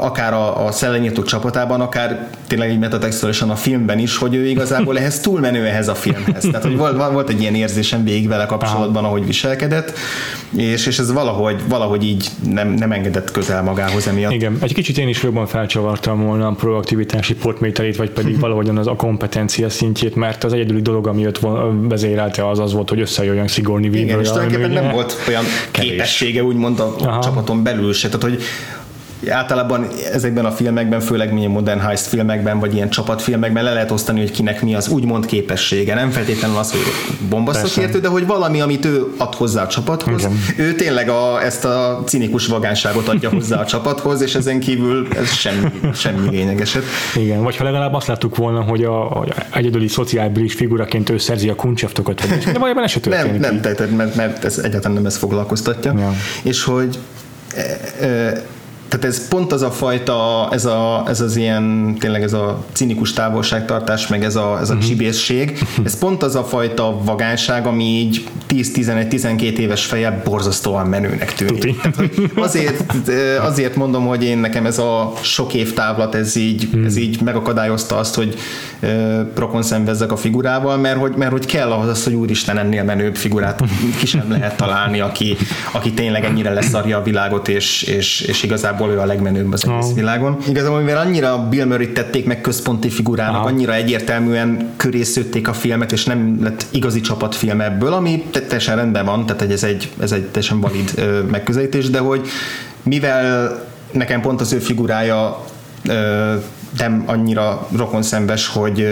[0.00, 4.98] akár a, a szellenyírtók csapatában, akár tényleg így metatextuálisan a filmben is, hogy ő igazából
[4.98, 6.42] ehhez túlmenő ehhez a filmhez.
[6.42, 9.92] Tehát, hogy volt, volt egy ilyen érzésem végig vele kapcsolatban, ahogy viselkedett,
[10.56, 14.32] és, és ez valahogy, valahogy így nem, nem engedett közel magához emiatt.
[14.32, 18.86] Igen, egy kicsit én is jobban felcsavartam volna a proaktivitási portmételét, vagy pedig valahogyan az
[18.86, 21.40] a kompetencia szintjét, mert az egyedüli dolog, ami őt
[21.88, 26.80] vezérelte, az az volt, hogy összejöjjön szigorni Igen, és tulajdonképpen nem volt olyan képessége úgymond
[26.80, 27.22] a Aha.
[27.22, 28.08] csapaton belül se.
[28.08, 28.42] Tehát, hogy
[29.30, 34.20] általában ezekben a filmekben, főleg milyen modern heist filmekben, vagy ilyen csapatfilmekben le lehet osztani,
[34.20, 35.94] hogy kinek mi az úgymond képessége.
[35.94, 36.80] Nem feltétlenül az, hogy
[37.28, 40.20] bombasztokértő, de hogy valami, amit ő ad hozzá a csapathoz.
[40.20, 40.32] Igen.
[40.56, 45.32] Ő tényleg a, ezt a cinikus vagánságot adja hozzá a csapathoz, és ezen kívül ez
[45.32, 46.82] semmi, semmi lényegeset.
[47.16, 51.48] Igen, vagy ha legalább azt láttuk volna, hogy a, a egyedüli szociális figuraként ő szerzi
[51.48, 53.40] a kuncseftokat, de valójában ez se történik.
[53.40, 55.94] Nem, nem, tehát, mert, mert ez egyáltalán nem ez foglalkoztatja.
[55.98, 56.12] Ja.
[56.42, 56.98] És hogy
[57.54, 58.42] e, e,
[58.88, 63.12] tehát ez pont az a fajta, ez, a, ez az ilyen, tényleg ez a cinikus
[63.12, 64.88] távolságtartás, meg ez a, ez a uh-huh.
[64.88, 71.76] csibészség, ez pont az a fajta vagánság, ami így 10-11-12 éves feje borzasztóan menőnek tűnik.
[71.82, 72.92] Tehát, azért,
[73.40, 76.84] azért mondom, hogy én nekem ez a sok év távlat, ez így, uh-huh.
[76.84, 78.34] ez így megakadályozta azt, hogy
[79.34, 83.16] prokon szenvezzek a figurával, mert hogy, mert hogy kell ahhoz az, hogy úristen ennél menőbb
[83.16, 83.62] figurát
[83.98, 85.36] ki sem lehet találni, aki,
[85.72, 89.66] aki tényleg ennyire leszarja a világot, és, és, és igazából igazából ő a legmenőbb az
[89.66, 89.94] egész oh.
[89.94, 90.36] világon.
[90.48, 93.46] Igazából, mivel annyira Bill Murray tették meg központi figurának, oh.
[93.46, 99.04] annyira egyértelműen köré szőtték a filmet, és nem lett igazi csapatfilm ebből, ami teljesen rendben
[99.04, 100.92] van, tehát ez egy, ez egy teljesen valid
[101.30, 102.28] megközelítés, de hogy
[102.82, 103.58] mivel
[103.92, 105.44] nekem pont az ő figurája
[106.78, 108.86] nem annyira rokonszembes, hogy,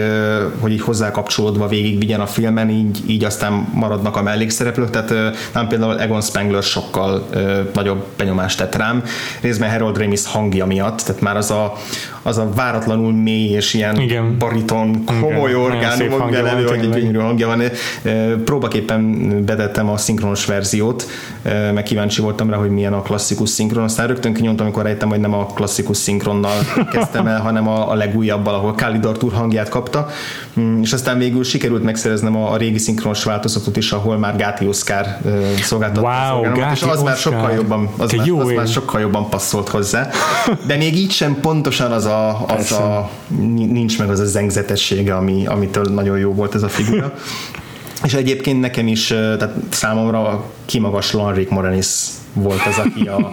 [0.59, 5.35] hogy így hozzá kapcsolódva végig vigyen a filmen, így, így aztán maradnak a mellékszereplők, tehát
[5.53, 7.27] nem például Egon Spengler sokkal
[7.73, 9.03] nagyobb benyomást tett rám,
[9.41, 11.73] részben Harold Ramis hangja miatt, tehát már az a,
[12.21, 14.37] az a váratlanul mély és ilyen Igen.
[14.37, 17.61] bariton, komoly orgánumokban elő, hogy egy gyönyörű hangja van.
[18.43, 21.07] Próbaképpen bedettem a szinkronos verziót,
[21.73, 25.19] meg kíváncsi voltam rá, hogy milyen a klasszikus szinkron, aztán rögtön kinyomtam, amikor rejtem, hogy
[25.19, 26.57] nem a klasszikus szinkronnal
[26.91, 30.07] kezdtem el, hanem a, a legújabb, ahol Kálidor Tour hangját kapta,
[30.59, 34.67] mm, és aztán végül sikerült megszereznem a, a régi szinkronos változatot is, ahol már Gáti
[34.67, 35.05] Oscar
[35.61, 37.03] szolgáltatta wow, Gáti és az Oscar.
[37.03, 40.09] már sokkal jobban, az, már, az már sokkal jobban passzolt hozzá.
[40.67, 45.45] De még így sem pontosan az a, az a nincs meg az a zengzetessége, ami,
[45.45, 47.13] amitől nagyon jó volt ez a figura.
[48.03, 51.87] És egyébként nekem is, tehát számomra kimagaslóan Rick Moranis
[52.33, 53.31] volt az, aki, a,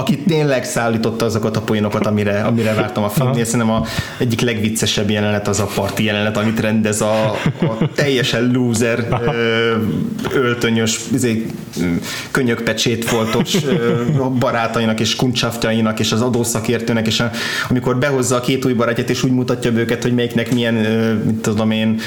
[0.00, 3.44] aki tényleg szállította azokat a poénokat, amire, amire vártam a filmnél.
[3.44, 3.84] Szerintem a
[4.18, 9.06] egyik legviccesebb jelenet az a parti jelenet, amit rendez a, a teljesen loser
[10.32, 11.46] öltönyös, izé,
[12.30, 13.56] könyökpecsét foltos
[14.38, 17.30] barátainak és kuncsaftjainak és az adószakértőnek, és a,
[17.68, 20.74] amikor behozza a két új barátját, és úgy mutatja őket, hogy melyiknek milyen,
[21.24, 22.00] mit tudom én,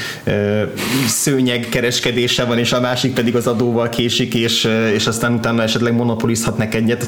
[1.08, 5.94] szőnyeg kereskedése van, és a másik pedig az adóval késik, és, és aztán utána esetleg
[5.94, 7.08] monopoliz bízhatnak egyet.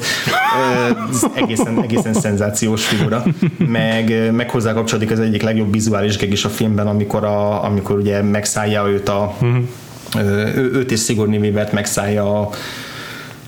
[1.10, 3.24] Ez egészen, egészen szenzációs figura.
[3.58, 7.96] Meg, meg hozzá kapcsolódik az egyik legjobb vizuális geg is a filmben, amikor, a, amikor
[7.96, 10.56] ugye megszállja őt a uh-huh.
[10.56, 12.50] ő, őt és Sigourney Weavert megszállja a,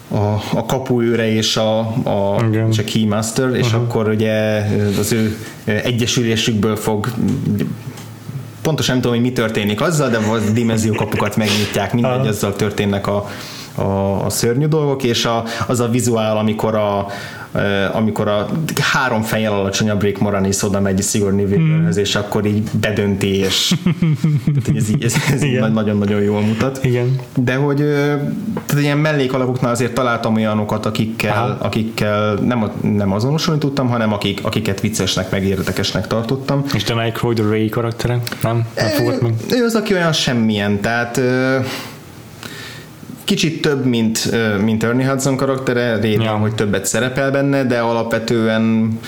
[0.08, 3.82] a, a kapuőre és a, a, és a Keymaster, és uh-huh.
[3.82, 4.66] akkor ugye
[4.98, 7.08] az ő egyesülésükből fog
[8.62, 13.28] pontosan nem tudom, hogy mi történik azzal, de a dimenziókapukat megnyitják, mindegy, azzal történnek a,
[13.74, 17.06] a, a szörnyű dolgok, és a, az a vizuál, amikor a,
[17.92, 18.48] amikor a
[18.92, 22.00] három fejjel alacsonyabb Rick Moranis oda megy Sigourney Weaverhez, mm.
[22.00, 23.74] és akkor így bedönti, és
[24.74, 26.84] ez, így, ez, ez így nagyon-nagyon jól mutat.
[26.84, 27.20] Igen.
[27.36, 27.76] De hogy
[28.66, 34.80] tehát ilyen mellékalakoknál azért találtam olyanokat, akikkel, akikkel nem, nem azonosulni tudtam, hanem akik, akiket
[34.80, 36.64] viccesnek, meg érdekesnek tartottam.
[36.74, 38.18] És te Nightcrawler a Ray karaktere?
[38.42, 38.66] Nem?
[38.76, 39.34] Nem fogott meg?
[39.50, 41.20] Ő az, aki olyan semmilyen, tehát
[43.24, 44.30] kicsit több, mint,
[44.62, 46.32] mint Ernie Hudson karaktere, régen, ja.
[46.32, 48.98] hogy többet szerepel benne, de alapvetően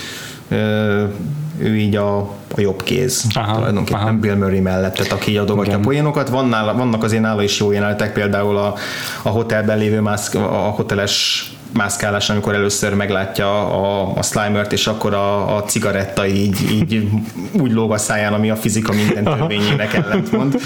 [1.59, 2.17] ő így a,
[2.55, 4.13] a jobb kéz aha, tulajdonképpen aha.
[4.13, 5.83] Bill Murray mellett, tehát aki adogatja Igen.
[5.83, 6.29] a poénokat.
[6.29, 8.75] Van nála, vannak azért nála is jó jelenetek, például a,
[9.21, 15.13] a hotelben lévő mászk, a hoteles mászkálás, amikor először meglátja a, a Slimert, és akkor
[15.13, 17.07] a, a cigaretta így, így
[17.51, 20.59] úgy lóg a száján, ami a fizika minden törvényének ellentmond.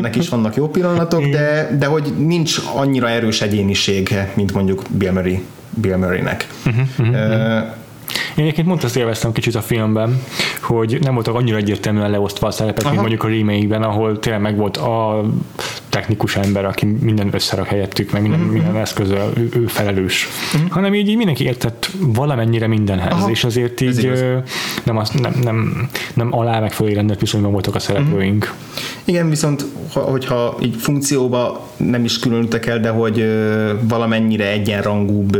[0.00, 5.12] Neki is vannak jó pillanatok, de, de hogy nincs annyira erős egyéniség, mint mondjuk Bill
[5.12, 6.46] Murray, Bill Murraynek.
[6.66, 7.14] Uh-huh, uh-huh.
[7.14, 7.64] Uh,
[8.36, 10.22] Én egyébként mondta, azt élveztem kicsit a filmben,
[10.62, 12.90] hogy nem voltak annyira egyértelműen leosztva a szerepek, Aha.
[12.90, 15.24] mint mondjuk a remake-ben, ahol tényleg meg volt a
[15.96, 18.52] technikus ember, aki minden összerak helyettük, meg minden, mm-hmm.
[18.52, 20.66] minden eszközzel ő, ő felelős, mm-hmm.
[20.68, 23.30] hanem így, így mindenki értett valamennyire mindenhez, Aha.
[23.30, 24.24] és azért így
[24.84, 28.44] nem, az, nem, nem, nem alá meg fölé rendelt viszonyban voltak a szereplőink.
[28.44, 28.84] Mm-hmm.
[29.04, 33.24] Igen, viszont hogyha így funkcióba nem is különültek el, de hogy
[33.80, 35.38] valamennyire egyenrangúbb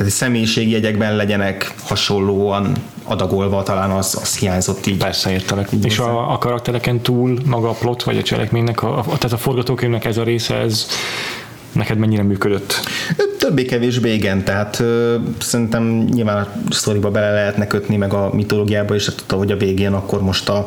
[0.00, 2.72] tehát személyiségi jegyekben legyenek hasonlóan
[3.04, 4.96] adagolva, talán az, az hiányzott így.
[4.96, 5.68] Persze, értelek.
[5.82, 9.36] És a, a karaktereken túl maga a plot, vagy a cselekménynek, a, a, tehát a
[9.36, 10.86] forgatókönyvnek ez a része, ez
[11.72, 12.74] neked mennyire működött?
[13.38, 19.04] Többé-kevésbé igen, tehát ö, szerintem nyilván a sztoriba bele lehetne kötni, meg a mitológiába, és
[19.04, 20.66] tudta, hogy a végén akkor most a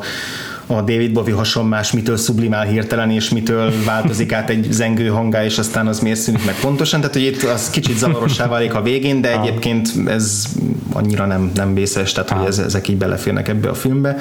[0.66, 5.58] a David Bowie hasonlás mitől sublimál hirtelen, és mitől változik át egy zengő hangá, és
[5.58, 7.00] aztán az miért szűnik meg pontosan.
[7.00, 10.44] Tehát, hogy itt az kicsit zavarossá válik a végén, de egyébként ez
[10.92, 12.40] annyira nem, nem vészes, tehát Aha.
[12.40, 14.16] hogy ez, ezek így beleférnek ebbe a filmbe.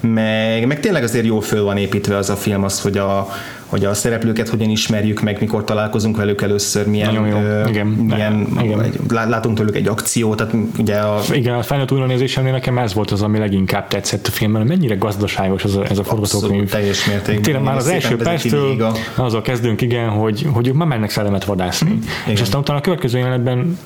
[0.00, 3.28] Meg, meg tényleg azért jól föl van építve az a film, az, hogy a,
[3.68, 7.22] hogy a szereplőket hogyan ismerjük meg, mikor találkozunk velük először, milyen, jó.
[7.22, 8.82] Ö, igen, milyen igen.
[8.82, 11.20] Egy, látunk tőlük egy akciót, tehát ugye a...
[11.32, 15.64] Igen, a felnőtt újranézésemnél nekem ez volt az, ami leginkább tetszett a filmben, mennyire gazdaságos
[15.64, 16.70] ez a, ez a forgatókönyv.
[16.70, 17.42] teljes mértékben.
[17.42, 21.90] Tényleg már az első perctől azzal kezdünk, igen, hogy, hogy ők már mennek szellemet vadászni.
[21.90, 23.78] Mm, és aztán utána a következő jelenetben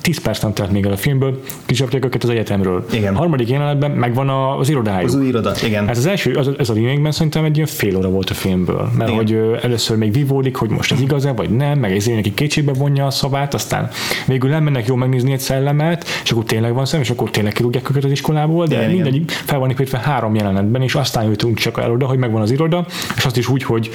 [0.00, 2.84] 10 perc nem telt még el a filmből, kicsapják őket az egyetemről.
[2.92, 3.14] Igen.
[3.14, 5.08] A harmadik jelenetben megvan az irodájuk.
[5.08, 5.86] Az új iroda, igen.
[5.86, 8.90] Hát az első, az, ez a remake szerintem egy ilyen fél óra volt a filmből,
[8.96, 9.14] mert igen.
[9.14, 13.06] hogy először még vívódik, hogy most ez igaz-e, vagy nem, meg ez neki kétségbe vonja
[13.06, 13.90] a szavát, aztán
[14.26, 17.52] végül nem mennek jó megnézni egy szellemet, és akkor tényleg van szem, és akkor tényleg
[17.52, 21.58] kirúgják őket az iskolából, de igen, mindegyik fel van építve három jelenetben, és aztán jutunk
[21.58, 22.86] csak el oda, hogy megvan az iroda,
[23.16, 23.90] és azt is úgy, hogy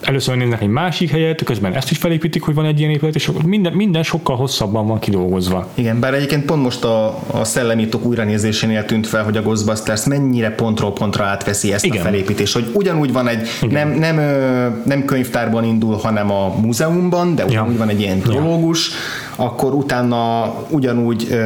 [0.00, 3.28] először néznek egy másik helyet, közben ezt is felépítik, hogy van egy ilyen épület, és
[3.28, 5.68] akkor minden, minden sokkal hosszabban van kidolgozva.
[5.74, 10.50] Igen, bár egyébként pont most a, a szellemítok újranézésénél tűnt fel, hogy a Ghostbusters mennyire
[10.50, 11.98] pontról pontra átveszi ezt Igen.
[11.98, 13.88] a felépítést, hogy ugyanúgy van egy, Igen.
[13.88, 14.18] nem, nem,
[14.84, 17.78] nem könyvtárban indul, hanem a múzeumban, de ugyanúgy ja.
[17.78, 18.94] van egy ilyen prológus, ja
[19.40, 21.38] akkor utána ugyanúgy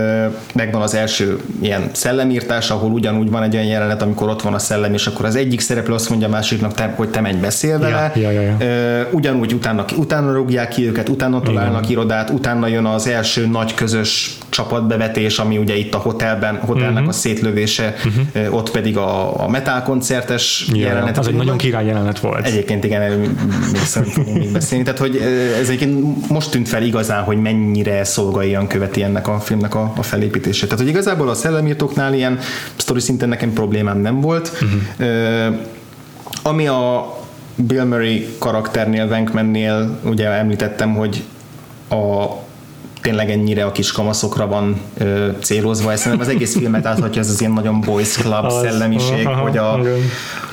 [0.55, 4.59] megvan az első ilyen szellemírtás, ahol ugyanúgy van egy olyan jelenet, amikor ott van a
[4.59, 7.79] szellem, és akkor az egyik szereplő azt mondja a másiknak, te, hogy te menj beszél
[7.79, 8.13] vele.
[8.15, 9.09] Ja, ja, ja, ja.
[9.11, 11.91] Ugyanúgy utána, utána rúgják ki őket, utána találnak Igen.
[11.91, 17.09] irodát, utána jön az első nagy közös csapatbevetés, ami ugye itt a hotelben, hotelnek uh-huh.
[17.09, 18.55] a szétlövése, uh-huh.
[18.55, 21.19] ott pedig a, a metal koncertes ja, jelenet.
[21.19, 22.47] Az egy nagyon király jelenet volt.
[22.47, 23.31] Egyébként igen, még
[23.85, 24.85] szerintem még beszélni.
[24.85, 25.17] Tehát, hogy
[25.61, 30.03] ez egyébként most tűnt fel igazán, hogy mennyire szolgaian követi ennek a filmnek a, a
[30.03, 30.69] felépítését.
[30.69, 32.39] Tehát, hogy igazából a szellemírtóknál ilyen
[32.77, 34.53] sztori szinten nekem problémám nem volt.
[34.63, 35.55] Uh-huh.
[36.43, 37.17] ami a
[37.55, 41.23] Bill Murray karakternél, Venkmannél ugye említettem, hogy
[41.89, 42.25] a
[43.05, 47.41] tényleg ennyire a kis kamaszokra van ö, célozva, ezt az egész filmet áthatja ez az
[47.41, 49.81] ilyen nagyon boys club az, szellemiség, aha, hogy a,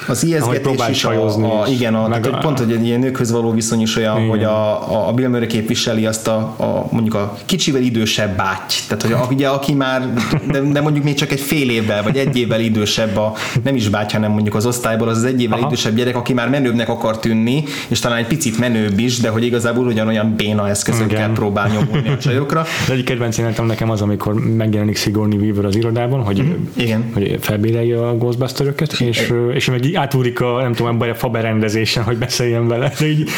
[0.07, 3.51] az ijeszgetés is, a, a, igen, a, tehát, a, pont, hogy egy ilyen nőkhöz való
[3.51, 4.29] viszony is olyan, igen.
[4.29, 9.03] hogy a, a Bill Murray képviseli azt a, a, mondjuk a kicsivel idősebb báty, tehát
[9.03, 10.13] hogy a, ugye, aki már,
[10.51, 13.33] de, de, mondjuk még csak egy fél évvel, vagy egy évvel idősebb a,
[13.63, 15.67] nem is báty, hanem mondjuk az osztályból, az az egy évvel Aha.
[15.67, 19.43] idősebb gyerek, aki már menőbbnek akar tűnni, és talán egy picit menőbb is, de hogy
[19.43, 21.33] igazából ugyanolyan béna eszközökkel igen.
[21.33, 22.65] próbál nyomulni a csajokra.
[22.87, 27.11] De egyik kedvenc jelenetem nekem az, amikor megjelenik Sigourney Weaver az irodában, hogy, mm, igen.
[27.13, 32.67] hogy felbérelje a Ghostbuster-öket, és, és meg átúrik a, nem tudom, a faberendezésen, hogy beszéljen
[32.67, 32.93] vele.
[32.99, 33.29] De így...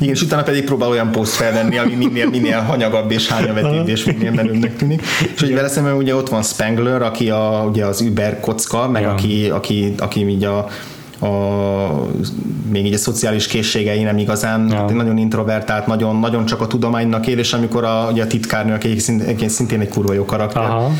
[0.00, 4.04] Igen, és utána pedig próbál olyan poszt felvenni, ami minél, minél hanyagabb és hányavetőbb, és
[4.04, 5.02] minél menőbbnek tűnik.
[5.34, 9.02] És hogy vele szemben ugye ott van Spangler, aki a, ugye az Uber kocka, meg
[9.02, 9.10] ja.
[9.10, 10.68] aki, aki, aki így a
[11.20, 11.26] a,
[12.70, 14.84] még így a szociális készségei nem igazán, ja.
[14.94, 18.98] nagyon introvertált, nagyon, nagyon csak a tudománynak él, és amikor a, ugye a titkárnő, aki
[18.98, 20.92] szintén, szintén egy kurva jó karakter, Aha.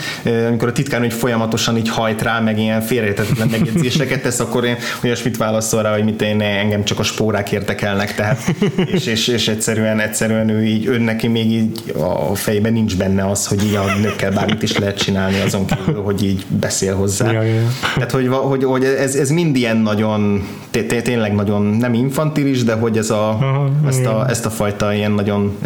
[0.47, 5.37] amikor a titkárnő folyamatosan így hajt rá, meg ilyen félreértetlen megjegyzéseket tesz, akkor én olyasmit
[5.37, 8.55] válaszol rá, hogy mit én engem csak a spórák értekelnek, tehát
[8.87, 11.95] és, és, és egyszerűen, egyszerűen ő így, ő neki még így
[12.29, 16.03] a fejében nincs benne az, hogy így a nőkkel bármit is lehet csinálni azon kívül,
[16.03, 17.33] hogy így beszél hozzá.
[17.33, 17.63] Ja, ja.
[17.95, 22.75] Tehát, hogy, hogy, hogy ez, ez mind ilyen nagyon nagyon, tényleg nagyon nem infantilis, de
[22.75, 25.59] hogy ez a, Aha, ezt, a, ezt a fajta ilyen nagyon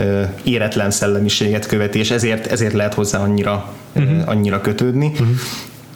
[0.42, 4.22] éretlen szellemiséget követi, és ezért, ezért lehet hozzá annyira, uh-huh.
[4.26, 5.06] annyira kötődni.
[5.06, 5.28] Uh-huh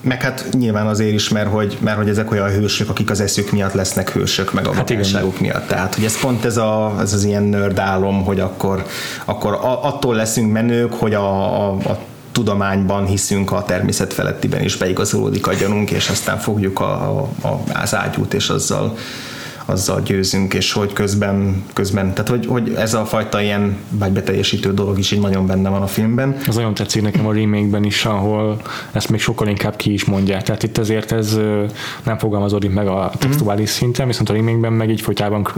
[0.03, 3.53] meg hát nyilván azért is, mert hogy, mert hogy ezek olyan hősök, akik az eszük
[3.53, 5.67] miatt lesznek hősök, meg a hát miatt.
[5.67, 8.87] Tehát, hogy ez pont ez, a, ez az ilyen nerd álom, hogy akkor,
[9.25, 11.99] akkor attól leszünk menők, hogy a, a, a
[12.33, 17.95] tudományban hiszünk, a természet felettiben is beigazolódik a gyanunk, és aztán fogjuk a, a, az
[17.95, 18.97] ágyút, és azzal
[19.65, 24.99] azzal győzünk, és hogy közben, közben tehát hogy, hogy ez a fajta ilyen vágybeteljesítő dolog
[24.99, 26.37] is így nagyon benne van a filmben.
[26.47, 28.61] Az nagyon tetszik nekem a remake-ben is, ahol
[28.93, 30.43] ezt még sokkal inkább ki is mondják.
[30.43, 31.39] Tehát itt azért ez
[32.03, 33.73] nem fogalmazódik meg a textuális mm.
[33.73, 35.49] szinten, viszont a remake-ben meg így folytában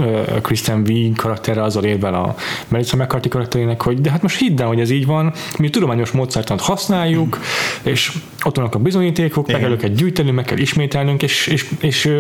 [0.43, 2.35] Kristen Wiig karaktere azzal érvel a
[2.69, 6.11] Melissa McCarthy karakterének, hogy de hát most hidd el, hogy ez így van, mi tudományos
[6.11, 7.91] módszertant használjuk, mm.
[7.91, 8.13] és
[8.45, 12.11] ott vannak a bizonyítékok, meg kell őket gyűjteni, meg kell ismételnünk, és, és, és,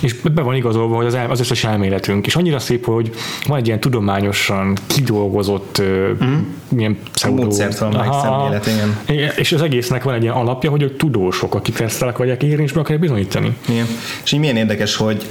[0.00, 2.26] és be van igazolva, hogy az, az összes elméletünk.
[2.26, 3.10] És annyira szép, hogy
[3.46, 5.82] van egy ilyen tudományosan kidolgozott
[6.24, 6.38] mm.
[6.68, 7.42] milyen pseudo...
[7.42, 9.34] Módszertan, meg szemlélet, igen.
[9.36, 12.62] És az egésznek van egy ilyen alapja, hogy ők tudósok, akik ezt el akarják érni,
[12.62, 13.56] és be akarják bizonyítani.
[13.68, 13.86] Igen.
[14.24, 15.26] És így milyen érdekes, hogy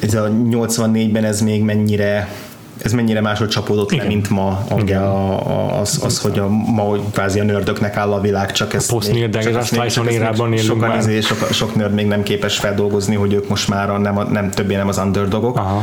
[0.00, 2.28] ez a 84-ben ez még mennyire
[2.82, 6.96] ez mennyire máshogy csapódott le, mint ma ugye a, a, az, az, hogy a, ma
[7.12, 10.80] kvázi a nördöknek áll a világ, csak ez Post még, csak ez Tyson érában élünk
[10.80, 10.98] már.
[10.98, 14.22] Izé, sok, sok nörd még nem képes feldolgozni, hogy ők most már a, nem, a,
[14.22, 15.56] nem többé nem az underdogok.
[15.56, 15.82] Aha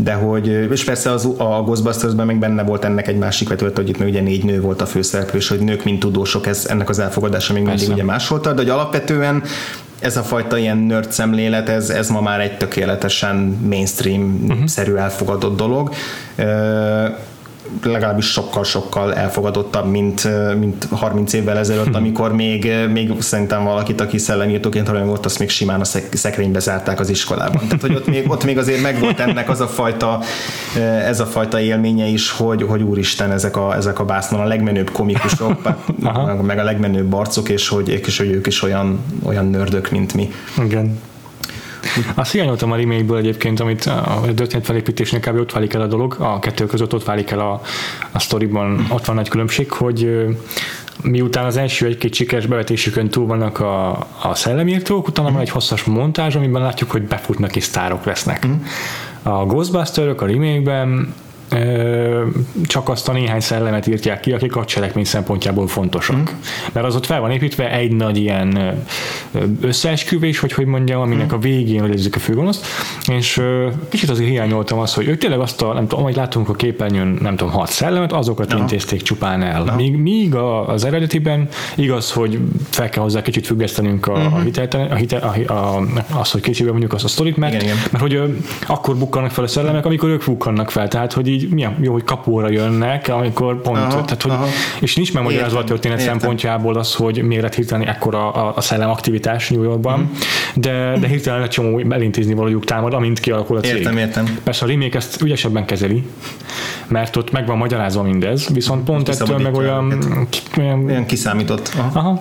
[0.00, 3.88] de hogy, és persze az, a Ghostbustersben meg benne volt ennek egy másik vetület, hogy
[3.88, 6.88] itt még ugye négy nő volt a főszereplő, és hogy nők, mint tudósok, ez, ennek
[6.88, 9.42] az elfogadása még mindig ugye más volt, de hogy alapvetően
[9.98, 13.36] ez a fajta ilyen nerd szemlélet, ez, ez ma már egy tökéletesen
[13.68, 15.94] mainstream-szerű elfogadott dolog
[17.82, 24.88] legalábbis sokkal-sokkal elfogadottabb, mint, mint 30 évvel ezelőtt, amikor még, még szerintem valakit, aki szellemírtóként
[24.88, 27.62] volt, azt még simán a szekrénybe zárták az iskolában.
[27.66, 30.20] Tehát, hogy ott még, ott még azért megvolt ennek az a fajta,
[31.04, 34.90] ez a fajta élménye is, hogy, hogy úristen, ezek a, ezek a básznon a legmenőbb
[34.90, 35.76] komikusok,
[36.42, 40.30] meg a legmenőbb arcok, és hogy, és hogy ők is olyan, olyan nördök, mint mi.
[40.64, 40.98] Igen.
[42.14, 45.38] Azt hiányoltam a remake egyébként, amit a történet felépítésnél kb.
[45.38, 47.60] ott válik el a dolog, a kettő között ott válik el a,
[48.12, 50.26] a sztoriban, ott van nagy különbség, hogy
[51.02, 53.90] miután az első egy-két sikeres bevetésükön túl vannak a,
[54.22, 58.46] a szellemírtók, utána van egy hosszas montázs, amiben látjuk, hogy befutnak és sztárok lesznek.
[58.46, 58.52] Mm.
[59.22, 60.86] A Ghostbusters a remake
[62.66, 66.16] csak azt a néhány szellemet írtják ki, akik a cselekmény szempontjából fontosak.
[66.16, 66.22] Mm.
[66.72, 68.78] Mert az ott fel van építve egy nagy ilyen
[69.60, 71.36] összeesküvés, hogy hogy mondjam, aminek mm.
[71.36, 72.66] a végén legezzük a főgonoszt,
[73.10, 73.42] és
[73.88, 77.18] kicsit azért hiányoltam azt, hogy ők tényleg azt a, nem tudom, ahogy látunk a képernyőn,
[77.20, 78.60] nem tudom, hat szellemet, azokat Aha.
[78.60, 79.62] intézték csupán el.
[79.62, 79.76] Aha.
[79.76, 82.38] Míg, míg az eredetiben igaz, hogy
[82.70, 84.32] fel kell hozzá kicsit függesztenünk a, mm-hmm.
[84.32, 87.64] a hitelt, a, hitel, a, a, azt, hogy kicsiben mondjuk azt a sztorit, mert, igen,
[87.64, 87.76] igen.
[87.90, 90.88] mert hogy akkor bukkanak fel a szellemek, amikor ők bukkannak fel.
[90.88, 94.46] Tehát, hogy így milyen jó, hogy kapóra jönnek, amikor pont, aha, tehát, hogy, aha.
[94.80, 96.18] és nincs magyarázva a történet értem.
[96.18, 100.04] szempontjából az, hogy miért lett hirtelen ekkora a, a szellem aktivitás New Yorkban, mm.
[100.54, 103.76] de, de hirtelen egy csomó elintézni valójuk támad, amint kialakul a cég.
[103.76, 104.38] Értem, értem.
[104.42, 106.06] Persze a remake ezt ügyesebben kezeli,
[106.86, 109.98] mert ott meg van magyarázva mindez, viszont pont ettől meg olyan,
[110.58, 111.72] olyan, olyan kiszámított.
[111.76, 111.98] Aha.
[111.98, 112.20] Aha.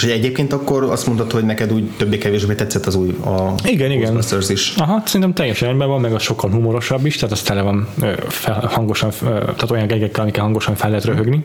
[0.00, 3.90] És hogy egyébként akkor azt mondod, hogy neked úgy többé-kevésbé tetszett az új a igen,
[3.90, 4.22] igen.
[4.48, 4.74] is.
[4.76, 7.88] Aha, szerintem teljesen rendben van, meg az sokkal humorosabb is, tehát az tele van
[8.28, 11.44] fel, hangosan, tehát olyan gegekkel, amikkel hangosan fel lehet röhögni.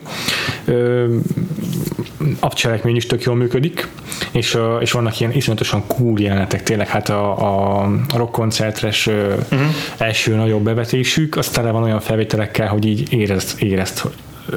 [2.40, 3.88] A cselekmény is tök jól működik,
[4.32, 9.60] és, és vannak ilyen iszonyatosan cool jelenetek, tényleg hát a, a, a rock koncertres uh-huh.
[9.96, 14.04] első nagyobb bevetésük, az tele van olyan felvételekkel, hogy így érezt, érezt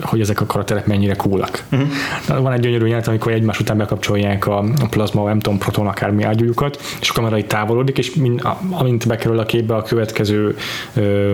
[0.02, 1.64] hogy ezek a karakterek mennyire coolak.
[1.72, 2.42] Uh-huh.
[2.42, 6.82] Van egy gyönyörű jelent, amikor egymás után bekapcsolják a, plazma, nem tudom, proton akármi ágyújukat,
[7.02, 10.56] és a kamera így távolodik, és mind, amint bekerül a képbe a következő
[10.94, 11.34] ö,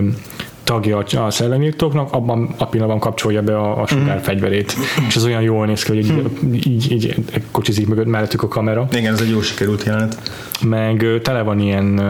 [0.64, 4.22] tagja a szellemírtóknak, abban a pillanatban kapcsolja be a, a sugár mm.
[4.22, 4.76] fegyverét.
[5.08, 6.54] És ez olyan jól néz ki, hogy így, mm.
[6.54, 7.16] így, így
[7.52, 8.88] kocsizik mögött mellettük a kamera.
[8.92, 10.32] Igen, ez egy jó sikerült jelenet.
[10.62, 12.02] Meg tele van ilyen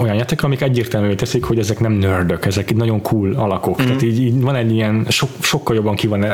[0.00, 3.82] olyan játék, amik egyértelművé teszik, hogy ezek nem nördök, ezek nagyon cool alakok.
[3.82, 3.84] Mm.
[3.84, 6.24] Tehát így, így, van egy ilyen, so, sokkal jobban ki van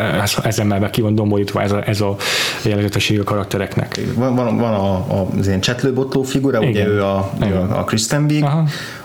[0.43, 2.17] ezen mellett ki van domborítva ez a, ez a
[2.63, 4.01] jellegzetesség a karaktereknek.
[4.15, 6.71] Van, van, van a, a, az ilyen csetlőbotló figura, Igen.
[6.71, 8.45] ugye ő a, ő a, a Kristen Wiig,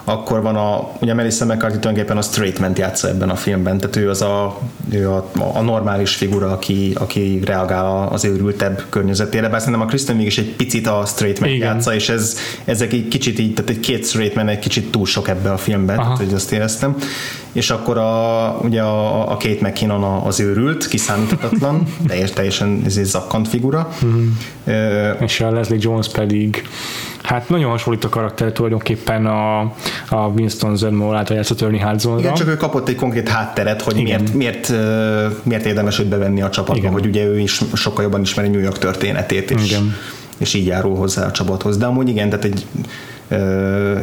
[0.03, 3.95] akkor van a, ugye Melissa McCarthy tulajdonképpen a straight man játsza ebben a filmben, tehát
[3.95, 4.59] ő az a,
[4.91, 10.15] ő a, a normális figura, aki, aki reagál az őrültebb környezetére, bár szerintem a Kristen
[10.15, 13.69] még is egy picit a straight man játsza, és ez, ezek egy kicsit így, tehát
[13.69, 16.03] egy két straight man egy kicsit túl sok ebbe a filmben, Aha.
[16.03, 16.95] tehát hogy azt éreztem.
[17.51, 23.05] És akkor a, ugye a, a Kate McKinnon az őrült, kiszámíthatatlan, teljes, teljesen ez egy
[23.05, 23.89] zakkant figura.
[24.05, 24.27] Mm.
[24.63, 26.63] Uh, és a Leslie Jones pedig
[27.23, 29.59] Hát nagyon hasonlít a karakter tulajdonképpen a,
[30.09, 32.19] a Winston Zedmore által játszott Ernie Hudsonra.
[32.19, 34.73] Igen, csak ő kapott egy konkrét hátteret, hogy miért, miért,
[35.43, 36.91] miért érdemes őt bevenni a csapatba, Igen.
[36.91, 39.95] hogy ugye ő is sokkal jobban ismeri New York történetét, és, Igen.
[40.37, 41.77] és így járul hozzá a csapathoz.
[41.77, 42.65] De amúgy igen, tehát egy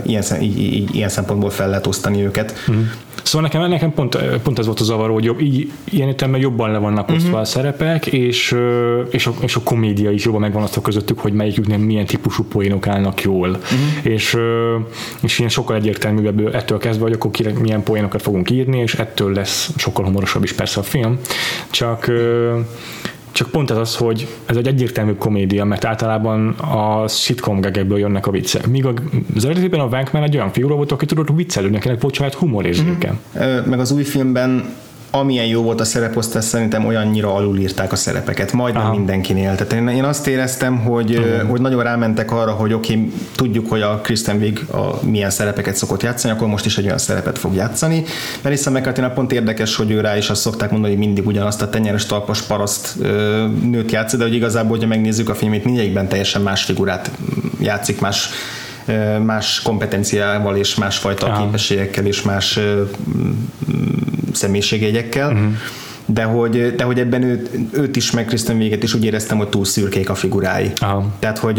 [0.04, 2.54] ilyen, így, így, ilyen szempontból fel lehet osztani őket.
[2.68, 2.84] Uh-huh.
[3.22, 6.70] Szóval nekem, nekem pont, pont ez volt a zavaró, hogy jobb, így, ilyen értelemben jobban
[6.70, 7.40] le vannak osztva uh-huh.
[7.40, 8.56] a szerepek, és,
[9.10, 12.86] és, a, és a komédia is jobban megvan azt közöttük, hogy melyiküknek milyen típusú poénok
[12.86, 13.48] állnak jól.
[13.48, 14.12] Uh-huh.
[14.12, 14.36] És,
[15.22, 19.32] és ilyen sokkal egyértelműbb ettől kezdve, hogy akkor kire, milyen poénokat fogunk írni, és ettől
[19.32, 21.18] lesz sokkal humorosabb is persze a film.
[21.70, 22.10] Csak
[23.32, 28.26] csak pont ez az, hogy ez egy egyértelmű komédia, mert általában a sitcom gegekből jönnek
[28.26, 28.66] a viccek.
[28.66, 28.86] Míg
[29.36, 33.14] az eredetiben a Wankman egy olyan figura volt, aki tudott viccelődni, akinek volt saját humorérzéke.
[33.38, 33.68] Mm-hmm.
[33.68, 34.74] Meg az új filmben
[35.11, 38.94] amilyen jó volt a szereposztás, szerintem olyannyira alulírták a szerepeket, majdnem Aha.
[38.94, 39.54] mindenkinél.
[39.54, 41.48] Tehát én, én azt éreztem, hogy, uh-huh.
[41.48, 45.76] hogy nagyon rámentek arra, hogy oké, okay, tudjuk, hogy a Kristen Wiig a, milyen szerepeket
[45.76, 48.04] szokott játszani, akkor most is egy olyan szerepet fog játszani.
[48.42, 51.68] Melissa McCarthy pont érdekes, hogy ő rá is azt szokták mondani, hogy mindig ugyanazt a
[51.68, 56.42] tenyeres talpas paraszt ö, nőt játszik, de hogy igazából, hogyha megnézzük a filmét, mindegyikben teljesen
[56.42, 57.11] más figurát
[57.61, 58.28] játszik, más
[59.22, 61.44] más kompetenciával és másfajta Aha.
[61.44, 62.58] képességekkel és más
[64.32, 65.32] személyiségjegyekkel.
[65.32, 65.52] Uh-huh
[66.12, 69.48] de hogy, de hogy ebben őt, őt is, meg Kristen véget is úgy éreztem, hogy
[69.48, 70.72] túl szürkék a figurái.
[70.76, 71.06] Aha.
[71.18, 71.58] Tehát, hogy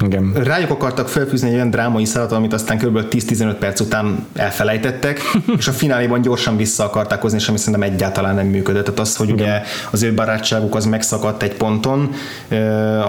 [0.00, 0.32] Igen.
[0.32, 2.98] rájuk akartak felfűzni egy olyan drámai szállat, amit aztán kb.
[3.10, 5.20] 10-15 perc után elfelejtettek,
[5.58, 8.84] és a fináléban gyorsan vissza akarták hozni, és ami szerintem egyáltalán nem működött.
[8.84, 9.46] Tehát az, hogy Igen.
[9.46, 12.10] ugye az ő barátságuk az megszakadt egy ponton,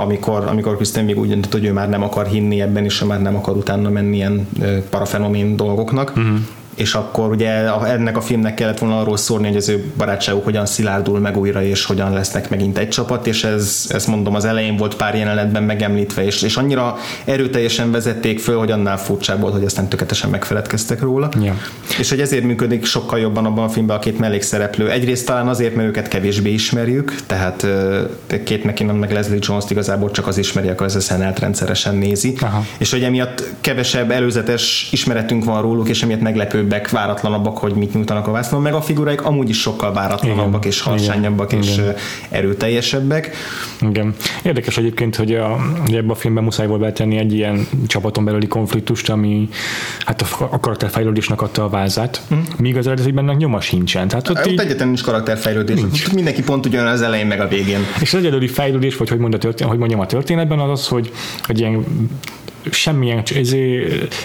[0.04, 3.06] amikor, amikor Kristen még úgy döntött, hogy ő már nem akar hinni ebben, és ő
[3.06, 4.48] már nem akar utána menni ilyen
[4.90, 6.10] parafenomén dolgoknak.
[6.16, 6.38] Uh-huh
[6.80, 7.50] és akkor ugye
[7.86, 11.64] ennek a filmnek kellett volna arról szólni, hogy az ő barátságuk hogyan szilárdul meg újra,
[11.64, 15.64] és hogyan lesznek megint egy csapat, és ez, ezt mondom, az elején volt pár jelenetben
[15.64, 21.02] megemlítve, és, és annyira erőteljesen vezették föl, hogy annál furcsább volt, hogy aztán tökéletesen megfeledkeztek
[21.02, 21.30] róla.
[21.42, 21.56] Ja.
[22.00, 24.90] És hogy ezért működik sokkal jobban abban a filmben a két mellékszereplő.
[24.90, 27.68] Egyrészt talán azért, mert őket kevésbé ismerjük, tehát
[28.44, 32.36] két McKinnon meg Leslie jones igazából csak az ismeri, akkor ez a rendszeresen nézi.
[32.42, 32.66] Aha.
[32.78, 37.94] És hogy emiatt kevesebb előzetes ismeretünk van róluk, és emiatt meglepő egyszerűbbek, váratlanabbak, hogy mit
[37.94, 40.72] nyújtanak a vásznon, meg a figuráik amúgy is sokkal váratlanabbak Igen.
[40.72, 41.64] és harsányabbak Igen.
[41.64, 41.96] és Igen.
[42.30, 43.36] erőteljesebbek.
[43.82, 44.16] Igen.
[44.44, 48.48] Érdekes egyébként, hogy, a, hogy ebben a filmben muszáj volt betenni egy ilyen csapaton belüli
[48.48, 49.50] konfliktust, ami
[50.00, 52.36] hát a karakterfejlődésnek adta a vázát, hm.
[52.58, 54.08] míg az eredetiben nyoma sincsen.
[54.08, 54.60] Tehát ott, ott így...
[54.60, 55.76] egyetlen nincs karakterfejlődés.
[55.76, 56.14] Nincs.
[56.14, 57.80] Mindenki pont ugyan az elején meg a végén.
[58.02, 61.12] És az egyedüli fejlődés, vagy hogy, mondja, történet, hogy mondjam a történetben, az az, hogy,
[61.46, 61.86] hogy ilyen
[62.72, 63.24] semmilyen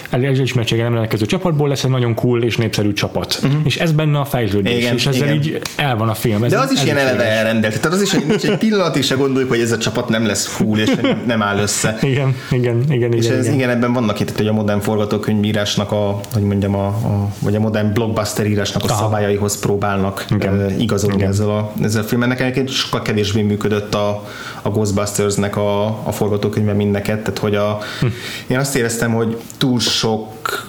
[0.09, 3.39] elismertsége nem rendelkező csapatból lesz egy nagyon cool és népszerű csapat.
[3.43, 3.61] Uh-huh.
[3.63, 5.35] És ez benne a fejlődés, igen, és ezzel igen.
[5.35, 6.43] így el van a film.
[6.43, 7.81] Ez De az is ilyen eleve elrendelt.
[7.81, 10.79] Tehát az is, hogy egy pillanatig se gondoljuk, hogy ez a csapat nem lesz cool,
[10.79, 10.91] és
[11.25, 11.97] nem áll össze.
[12.01, 13.13] Igen, igen, igen.
[13.13, 13.57] És igen, ez, igen.
[13.57, 17.59] igen ebben vannak itt, hogy a modern forgatókönyvírásnak a, hogy mondjam, a, a, vagy a
[17.59, 19.03] modern blockbuster írásnak a Aha.
[19.03, 20.79] szabályaihoz próbálnak igen.
[20.79, 21.29] igazolni igen.
[21.29, 22.27] ezzel a, ezzel a filmmel.
[22.27, 24.23] Nekem sokkal kevésbé működött a,
[24.61, 28.07] a Ghostbusters-nek a, a forgatókönyve mind neked, tehát hogy a, hm.
[28.47, 30.67] Én azt éreztem, hogy túl sok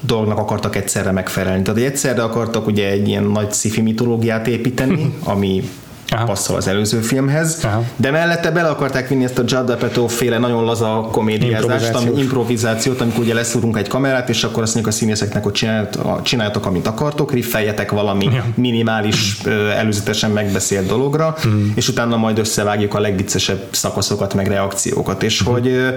[0.00, 1.62] dolognak akartak egyszerre megfelelni.
[1.62, 5.62] Tehát egyszerre akartak ugye egy ilyen nagy sci mitológiát építeni, ami
[6.10, 6.24] Aha.
[6.24, 7.84] passzol az előző filmhez, Aha.
[7.96, 13.00] de mellette bele akarták vinni ezt a Judd Apatow féle nagyon laza komédiázást, ami improvizációt,
[13.00, 15.66] amikor ugye leszúrunk egy kamerát, és akkor azt mondjuk a színészeknek, hogy
[16.22, 18.44] csináljátok amit akartok, riffeljetek valami ja.
[18.54, 19.38] minimális,
[19.76, 21.68] előzetesen megbeszélt dologra, mm.
[21.74, 25.52] és utána majd összevágjuk a legviccesebb szakaszokat, meg reakciókat, és mm.
[25.52, 25.94] hogy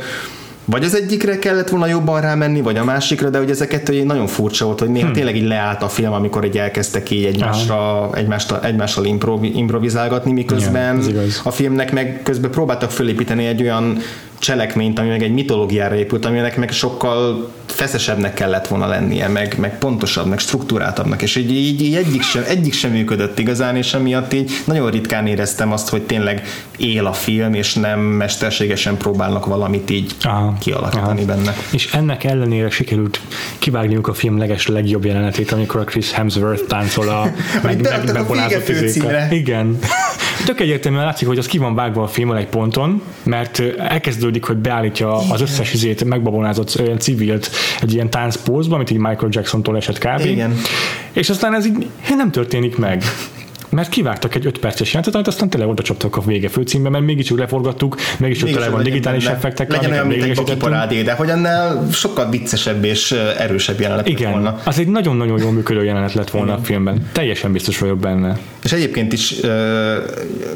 [0.72, 4.04] vagy az egyikre kellett volna jobban rámenni, vagy a másikra, de hogy ez a kettő
[4.04, 5.14] nagyon furcsa volt, hogy néha hmm.
[5.14, 11.02] tényleg így leállt a film, amikor egy elkezdtek így egymásra, egymással, egymással improvi, improvizálgatni, miközben
[11.02, 13.98] ja, a filmnek meg közben próbáltak fölépíteni egy olyan
[14.42, 19.78] cselekményt, ami meg egy mitológiára épült, aminek meg sokkal feszesebbnek kellett volna lennie, meg, meg
[19.78, 24.34] pontosabb, meg struktúráltabbnak, és így, így, így egyik, sem, egyik sem működött igazán, és emiatt
[24.34, 26.42] így nagyon ritkán éreztem azt, hogy tényleg
[26.78, 31.36] él a film, és nem mesterségesen próbálnak valamit így aha, kialakítani aha.
[31.36, 31.56] benne.
[31.72, 33.20] És ennek ellenére sikerült
[33.60, 37.24] kivágniuk a film leges legjobb jelenetét, amikor a Chris Hemsworth táncol a
[37.64, 39.80] meg, meg, meg Igen.
[40.46, 44.58] Tök egyértelműen látszik, hogy az ki van vágva a filmen egy ponton, mert elkezdődik, hogy
[44.58, 47.50] beállítja az összes izét megbabonázott olyan civilt
[47.82, 50.26] egy ilyen táncpózba, amit így Michael Jackson-tól esett kb.
[50.26, 50.58] Igen.
[51.12, 53.04] És aztán ez így nem történik meg
[53.72, 57.04] mert kivágtak egy 5 perces jelentet, amit aztán tele oda csaptak a vége főcímbe, mert
[57.04, 59.36] mégis úgy leforgattuk, mégis tele van digitális benne.
[59.36, 59.72] effektek.
[59.72, 64.42] Legyen olyan, mint egy parádé, de hogy annál sokkal viccesebb és erősebb jelenet Igen, lett
[64.42, 64.60] volna.
[64.64, 66.62] az egy nagyon-nagyon jól működő jelenet lett volna Igen.
[66.62, 67.10] a filmben.
[67.12, 68.38] Teljesen biztos vagyok benne.
[68.64, 69.36] És egyébként is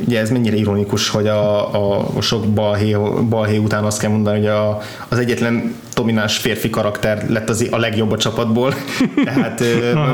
[0.05, 2.95] ugye ez mennyire ironikus, hogy a, a, sok balhé,
[3.29, 7.77] balhé után azt kell mondani, hogy a, az egyetlen domináns férfi karakter lett az a
[7.77, 8.73] legjobb a csapatból.
[9.25, 9.63] Tehát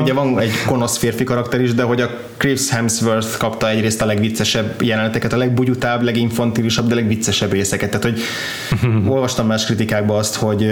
[0.02, 4.02] ugye van egy konosz férfi karakter is, de hogy a Chris Hemsworth Hemsworth kapta egyrészt
[4.02, 7.90] a legviccesebb jeleneteket, a legbugyutább, leginfantilisabb, de legviccesebb részeket.
[7.90, 8.20] Tehát, hogy
[9.12, 10.70] olvastam más kritikákban azt, hogy,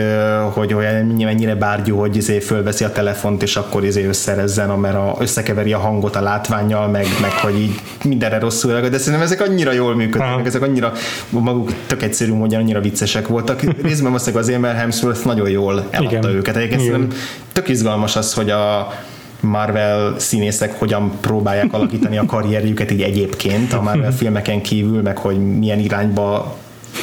[0.52, 5.16] hogy olyan mennyire bárgyú, hogy izé fölveszi a telefont, és akkor izé összerezzen, mert a,
[5.18, 9.40] összekeveri a hangot a látványjal, meg, meg hogy így mindenre rosszul reagál, de szerintem ezek
[9.40, 10.92] annyira jól működnek, ezek annyira
[11.28, 13.60] maguk tök egyszerű módon annyira viccesek voltak.
[13.82, 16.34] Részben valószínűleg azért, mert Hemsworth nagyon jól eladta Igen.
[16.34, 16.56] őket.
[16.56, 16.92] Egyébként Igen.
[16.92, 17.18] szerintem
[17.52, 18.92] tök izgalmas az, hogy a
[19.40, 25.56] Marvel színészek hogyan próbálják alakítani a karrierjüket így egyébként a Marvel filmeken kívül, meg hogy
[25.58, 26.56] milyen irányba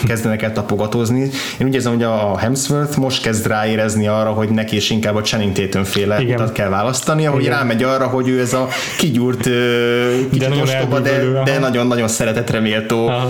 [0.05, 1.29] kezdenek el tapogatózni.
[1.59, 5.21] Én úgy érzem, hogy a Hemsworth most kezd ráérezni arra, hogy neki is inkább a
[5.21, 6.35] Channing Tatum féle Igen.
[6.35, 7.53] utat kell választani, ahogy Igen.
[7.53, 8.67] rámegy arra, hogy ő ez a
[8.97, 9.49] kigyúrt,
[10.29, 13.29] kicsit nagyon ostoba, de, de nagyon-nagyon szeretetre méltó, Aha.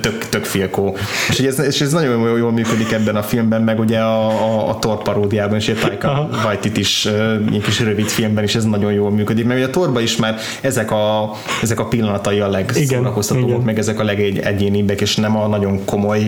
[0.00, 0.96] tök, tök filkó.
[1.28, 4.26] És, hogy ez, és ez nagyon jól, jól működik ebben a filmben, meg ugye a,
[4.26, 7.04] a, a Thor paródiában is, a Taika Waititi is
[7.50, 10.36] ilyen kis rövid filmben is ez nagyon jól működik, mert ugye a Thorba is már
[10.60, 11.30] ezek a,
[11.62, 16.26] ezek a pillanatai a legszórakoztatóbbak, meg ezek a legegyénibbek, és nem a nagyon komoly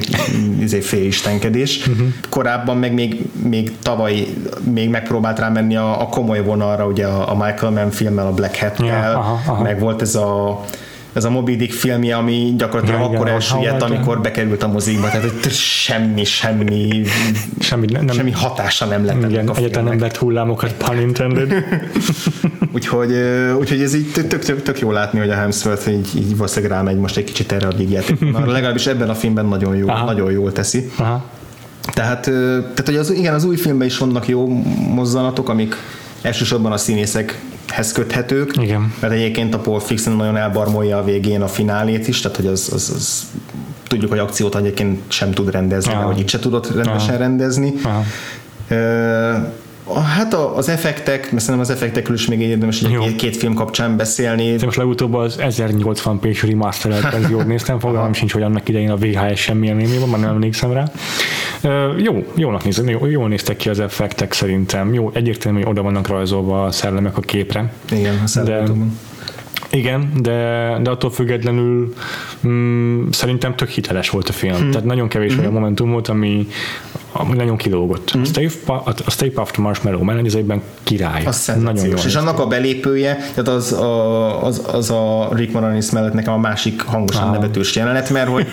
[0.61, 1.87] izé, félistenkedés.
[1.87, 2.07] Uh-huh.
[2.29, 4.27] Korábban meg még, még tavaly
[4.73, 8.59] még megpróbált rámenni a, a komoly vonalra, ugye a, a Michael Mann filmmel, a Black
[8.59, 9.63] Hat-kel, Ja, aha, aha.
[9.63, 10.61] meg volt ez a
[11.15, 15.31] ez a Moby Dick filmje, ami gyakorlatilag Ja, akkor elsüllyedt, amikor bekerült a mozikba, tehát
[15.31, 17.03] hogy semmi, semmi,
[17.59, 21.55] Semmi, nem, semmi hatása nem lett igen, a egyáltalán nem lett hullámokat, pun intended.
[22.75, 23.13] Úgyhogy,
[23.59, 26.97] úgyhogy ez így tök, tök, tök, jó látni, hogy a Hemsworth így, így valószínűleg rámegy
[26.97, 28.53] most egy kicsit erre a vígjátékra.
[28.53, 30.05] Legalábbis ebben a filmben nagyon jó, Aha.
[30.05, 30.91] nagyon jól teszi.
[30.97, 31.25] Aha.
[31.95, 34.49] Tehát, tehát hogy az, igen, az új filmben is vannak jó
[34.89, 35.77] mozzanatok, amik
[36.23, 36.77] elsősorban a
[37.75, 38.93] színészekhez köthetők, Igen.
[39.01, 42.71] mert egyébként a Paul Fixen nagyon elbarmolja a végén a finálét is, tehát hogy az,
[42.73, 43.27] az, az
[43.87, 47.19] tudjuk, hogy akciót egyébként sem tud rendezni, vagy itt se tudott rendesen Aha.
[47.19, 47.73] rendezni.
[47.83, 48.05] Aha.
[50.17, 53.03] Hát a- az effektek, mert szerintem az effektekről is még érdemes Jó.
[53.03, 54.43] két, két film kapcsán beszélni.
[54.45, 59.41] Én most legutóbb az 1080p-s remasterelt verziót néztem, fogalmam sincs, hogy annak idején a VHS
[59.41, 60.85] semmilyen élmény van, már nem emlékszem rá.
[61.99, 64.95] Jó, jónak nézem, jó, jól néztek ki az effektek szerintem.
[64.95, 67.73] Jó, egyértelmű, hogy oda vannak rajzolva a szellemek a képre.
[67.91, 68.99] Igen, a szellemautóban.
[69.75, 71.95] Igen, de, de attól függetlenül
[72.47, 74.57] mm, szerintem tök hiteles volt a film.
[74.57, 74.71] Hmm.
[74.71, 76.47] Tehát nagyon kevés olyan momentum volt, ami,
[77.13, 78.11] ami nagyon kilógott.
[78.11, 78.21] Hmm.
[78.21, 81.25] A, Stay, Pa- a Stay Puft Marshmallow mellett ez egyben király.
[81.25, 81.95] Az nagyon jó.
[82.07, 86.39] És annak a belépője, tehát az a, az, az a Rick Moranis mellett nekem a
[86.39, 87.33] másik hangosan Ah.
[87.33, 88.47] nevetős jelenet, mert hogy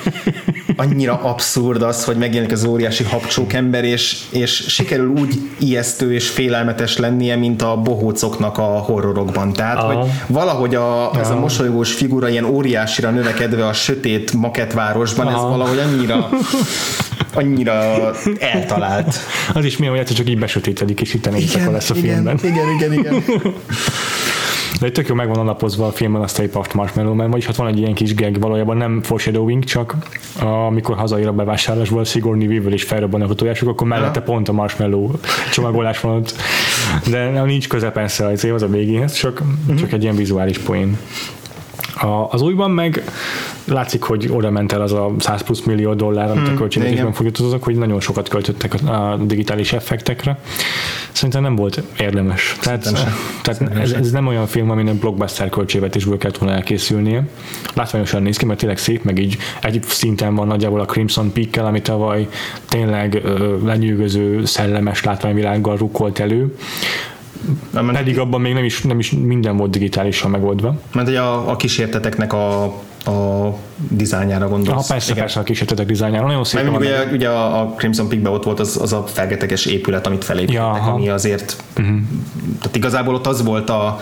[0.76, 6.30] annyira abszurd az, hogy megjelenik az óriási habcsók ember, és, és sikerül úgy ijesztő és
[6.30, 9.53] félelmetes lennie, mint a bohócoknak a horrorokban.
[9.53, 9.93] Tehát, Aha.
[9.93, 15.49] hogy valahogy a, ez a mosolygós figura ilyen óriásira növekedve a sötét maketvárosban, ez Aha.
[15.49, 16.30] valahogy annyira
[17.34, 19.16] annyira eltalált.
[19.53, 22.39] Az is milyen, hogy egyszer csak így besötétedik, és itt éjszaka lesz a igen, filmben.
[22.43, 23.24] igen, igen, igen.
[24.82, 27.68] De tök jó megvan alapozva a filmben a Stay Puft Marshmallow, mert vagyis hát van
[27.68, 29.95] egy ilyen kis gag, valójában nem foreshadowing, csak
[30.39, 35.12] amikor hazaér a bevásárlásból Sigourney Weaver és felrobbanak a tojások, akkor mellette pont a marshmallow
[35.51, 36.36] csomagolás van ott.
[37.10, 39.42] De nincs köze persze az, az a végéhez, csak,
[39.78, 40.98] csak egy ilyen vizuális poén.
[42.02, 43.04] A, az újban meg
[43.66, 47.14] látszik, hogy oda ment el az a 100 plusz millió dollár, amit a költségvetésben igen.
[47.14, 50.39] fogyatoztak, hogy nagyon sokat költöttek a, digitális effektekre.
[51.12, 52.58] Szerintem nem volt érdemes.
[52.62, 57.28] Tehát, Szerintem tehát ez, ez, nem olyan film, aminek blockbuster költségvetésből kellett volna elkészülnie.
[57.74, 61.66] Látványosan néz ki, mert tényleg szép, meg így egy szinten van nagyjából a Crimson Peak-kel,
[61.66, 62.28] ami tavaly
[62.70, 66.56] tényleg ö, lenyűgöző, szellemes látványvilággal rukkolt elő.
[67.70, 70.82] Nem, mert, Pedig abban még nem is, nem is minden volt digitálisan megoldva.
[70.94, 72.64] mert hogy a, a kísérteteknek a,
[73.06, 73.56] a
[73.89, 74.88] dizájnjára gondolsz.
[74.88, 75.23] Ha persze, Igen.
[75.23, 76.27] persze a kísértetek dizájnjára.
[76.27, 76.63] Nagyon szép.
[76.63, 80.23] Mert ugye, ugye a, a Crimson Peak-ben ott volt az, az a felgeteges épület, amit
[80.23, 81.95] felépítettek, Ja, ami azért uh-huh.
[82.59, 83.99] tehát igazából ott az volt a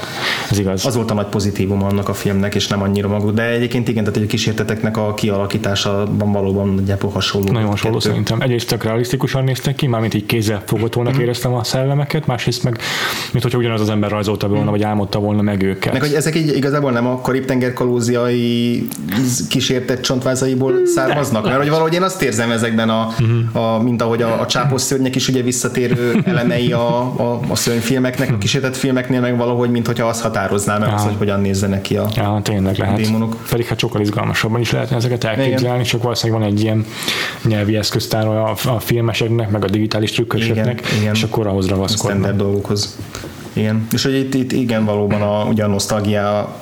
[0.51, 0.85] Ez igaz.
[0.85, 3.33] az volt a nagy pozitívum annak a filmnek, és nem annyira maguk.
[3.33, 7.51] De egyébként igen, tehát a kísérteteknek a kialakításában valóban nagyjából hasonló.
[7.51, 8.09] Nagyon hasonló kettő.
[8.09, 8.41] szerintem.
[8.41, 11.21] Egyrészt tök realisztikusan néztek ki, mármint így kézzel fogatónak Mhm.
[11.21, 12.77] éreztem a szellemeket, másrészt meg,
[13.31, 15.91] mint hogyha ugyanaz az ember rajzolta volna, vagy álmodta volna meg őket.
[15.93, 18.87] Meg hogy ezek így igazából nem a Karib-tenger kalóziai
[19.69, 23.57] kísértett csontvázaiból származnak, mert hogy valahogy én azt érzem ezekben, a, Mhm.
[23.57, 28.31] a, mint ahogy a, a csápos szörnyek is ugye visszatérő elemei a, a, a szörnyfilmeknek,
[28.31, 31.03] a kísértett filmeknél meg valahogy, mint hogyha azt határozná meg, az, Aha.
[31.03, 32.95] hogy hogyan nézzenek ki a, Ja, tényleg lehet.
[32.95, 33.35] démonok.
[33.49, 36.85] Pedig hát sokkal izgalmasabban is lehetne ezeket elképzelni, csak valószínűleg van egy ilyen
[37.43, 41.13] nyelvi eszköztára a, a filmeseknek, meg a digitális trükkösöknek, Igen, igen.
[41.13, 42.35] és akkor ahhoz standard ragaszkodnak.
[42.35, 42.97] dolgokhoz.
[43.53, 43.87] Igen.
[43.91, 46.55] És hogy itt, itt igen, valóban a, ugye a nosztalgia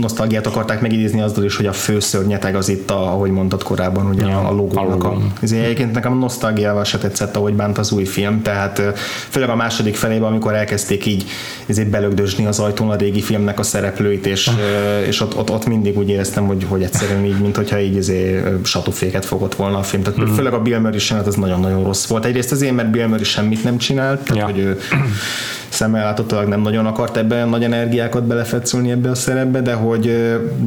[0.00, 4.06] nosztalgiát akarták megidézni azzal is, hogy a fő szörnyeteg az itt, a, ahogy mondtad korábban,
[4.06, 7.92] ugye ja, a logónak a, ezért egyébként nekem a nosztalgiával se tetszett, ahogy bánt az
[7.92, 8.82] új film, tehát
[9.28, 11.24] főleg a második felében, amikor elkezdték így
[11.66, 14.50] ezért belögdösni az ajtón a régi filmnek a szereplőit, és,
[15.06, 18.66] és ott, ott, ott, mindig úgy éreztem, hogy, hogy egyszerűen így, mint hogyha így ezért
[18.66, 20.02] satúféket fogott volna a film.
[20.02, 20.34] Tehát mm.
[20.34, 22.24] főleg a Bill Murray az nagyon-nagyon rossz volt.
[22.24, 24.44] Egyrészt azért, mert Bill Murray semmit nem csinált, tehát ja.
[24.44, 24.78] hogy ő
[25.76, 30.04] szemmel láthatólag nem nagyon akart ebben nagy energiákat belefetszülni ebbe a szerepbe, de hogy,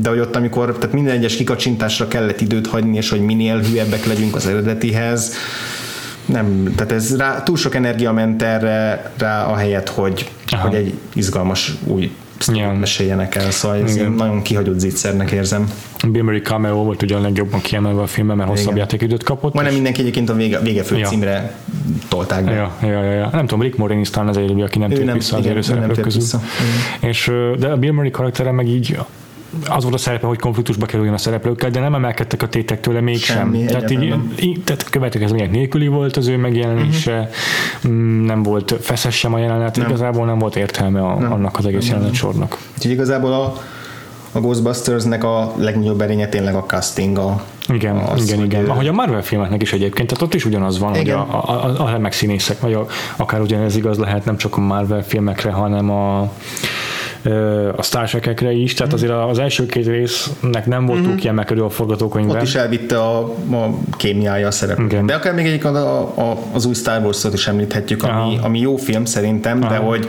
[0.01, 4.05] de hogy ott, amikor tehát minden egyes kikacsintásra kellett időt hagyni, és hogy minél hülyebbek
[4.05, 5.33] legyünk az eredetihez,
[6.25, 10.29] nem, tehát ez rá, túl sok energia ment erre rá a helyet, hogy,
[10.61, 12.11] hogy egy izgalmas új
[12.47, 12.73] ja.
[12.73, 15.71] meséljenek el, szóval ez nagyon kihagyott zicsernek érzem.
[16.07, 19.53] Bill cameo volt ugye a legjobban kiemelve a filmben, mert hosszabb játékidőt kapott.
[19.53, 21.07] Majdnem mindenki egyébként a vége, vége fő ja.
[21.07, 21.55] címre
[22.07, 22.51] tolták be.
[22.51, 23.29] Ja, ja, ja, ja.
[23.31, 26.21] Nem tudom, Rick Moranis talán az egyedül, aki nem tért vissza az élőszereplők közül.
[26.21, 26.41] Vissza.
[26.99, 28.97] És, de a Bill Murray karaktere meg így
[29.67, 33.01] az volt a szerepe, hogy konfliktusba kerüljön a szereplőkkel, de nem emelkedtek a tétek tőle
[33.01, 33.37] mégsem.
[33.37, 37.29] Semmi, tehát, így, így, tehát következmények nélküli volt az ő megjelenése,
[37.75, 37.91] uh-huh.
[38.25, 39.87] nem volt feszes sem a jelenet, nem.
[39.87, 41.31] igazából nem volt értelme a, nem.
[41.31, 41.95] annak az egész nem.
[41.95, 42.57] jelenet sornak.
[42.75, 43.53] Úgyhogy igazából a,
[44.31, 48.65] a Ghostbustersnek a legnagyobb erénye tényleg a casting, a, igen, az, igen, igen.
[48.65, 51.17] Ahogy a Marvel filmeknek is egyébként, tehát ott is ugyanaz van, igen.
[51.17, 52.85] hogy a, a, a remek színészek, vagy a,
[53.15, 56.31] akár ugyanez igaz lehet nem csak a Marvel filmekre, hanem a
[57.75, 61.15] a Star Trek-ekre is, tehát azért az első két résznek nem volt mhm.
[61.15, 62.35] kiemelkedő a forgatókönyvben.
[62.35, 63.19] Ott is elvitte a,
[63.51, 65.05] a kémiája a szereplőt.
[65.05, 68.75] De akár még egyik a, a, az új Star Wars-ot is említhetjük, ami, ami jó
[68.75, 69.73] film szerintem, Aha.
[69.73, 70.07] de hogy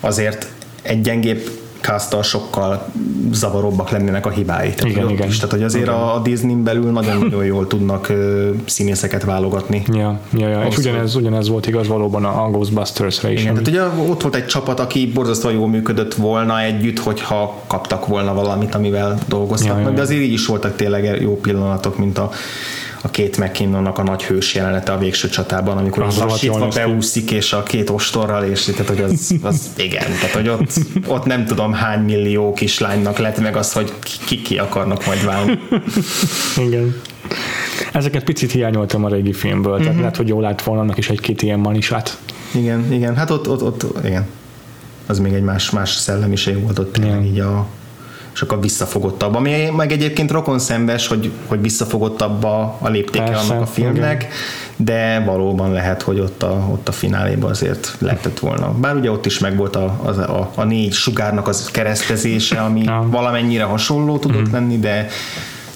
[0.00, 0.48] azért
[0.82, 1.50] egy gyengébb
[1.80, 2.86] cast sokkal
[3.32, 4.74] zavaróbbak lennének a hibái.
[4.74, 5.28] Tehát, igen, igen.
[5.28, 5.36] Is.
[5.36, 5.94] Tehát, hogy azért igen.
[5.94, 9.82] a Disney-n belül nagyon-nagyon jól tudnak uh, színészeket válogatni.
[9.92, 10.66] Ja, ja, ja.
[10.66, 13.40] és ugyanez, ugyanez volt igaz valóban a Ghostbusters-re is.
[13.40, 18.06] Igen, tehát ugye ott volt egy csapat, aki borzasztóan jól működött volna együtt, hogyha kaptak
[18.06, 19.96] volna valamit, amivel dolgozhatnak, ja, ja, ja.
[19.96, 22.30] de azért így is voltak tényleg jó pillanatok, mint a
[23.06, 27.52] a két McKinnonnak a nagy hős jelenete a végső csatában, amikor az lassítva beúszik, és
[27.52, 30.72] a két ostorral, és tehát, hogy az, az igen, tehát, hogy ott,
[31.06, 33.92] ott nem tudom hány millió kislánynak lett meg az, hogy
[34.26, 35.58] ki, ki akarnak majd válni.
[36.66, 37.00] igen.
[37.92, 40.00] Ezeket picit hiányoltam a régi filmből, tehát uh-huh.
[40.00, 42.18] lehet, hogy jól lát volna annak is egy-két ilyen manisát.
[42.54, 44.26] Igen, igen, hát ott, ott, ott igen.
[45.06, 47.66] Az még egy más, más szellemiség volt ott tényleg így a,
[48.36, 49.34] sokkal visszafogottabb.
[49.34, 54.22] Ami meg egyébként rokon szembes, hogy, hogy visszafogottabb a, a léptéke Persze, annak a filmnek,
[54.22, 54.34] igen.
[54.76, 58.72] de valóban lehet, hogy ott a, ott a fináléban azért lehetett volna.
[58.72, 63.64] Bár ugye ott is megvolt a, a, a, a négy sugárnak az keresztezése, ami valamennyire
[63.64, 64.52] hasonló tudott mm.
[64.52, 65.08] lenni, de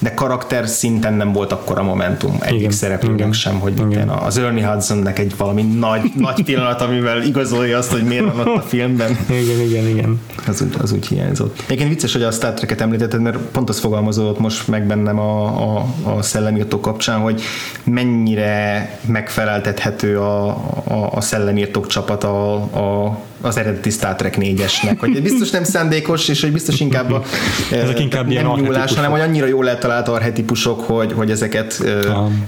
[0.01, 4.09] de karakter szinten nem volt akkor a momentum egyik igen, szereplőnek sem, hogy igen.
[4.09, 8.57] az Ernie Hudsonnek egy valami nagy, nagy pillanat, amivel igazolja azt, hogy miért van ott
[8.57, 9.17] a filmben.
[9.29, 10.21] Igen, igen, igen.
[10.47, 11.63] Az, az úgy hiányzott.
[11.65, 15.45] Egyébként vicces, hogy a Star Trek-et említetted, mert pont az fogalmazódott most meg bennem a,
[15.77, 17.41] a, a szellemírtó kapcsán, hogy
[17.83, 20.47] mennyire megfeleltethető a,
[20.83, 26.27] a, a szellemírtók csapat a, a az eredeti Star Trek 4-esnek, hogy biztos nem szándékos,
[26.27, 27.23] és hogy biztos inkább, a,
[27.71, 31.83] Ezek inkább nem nyúlás, hanem hogy annyira jól eltalált arhetipusok, hogy, hogy ezeket,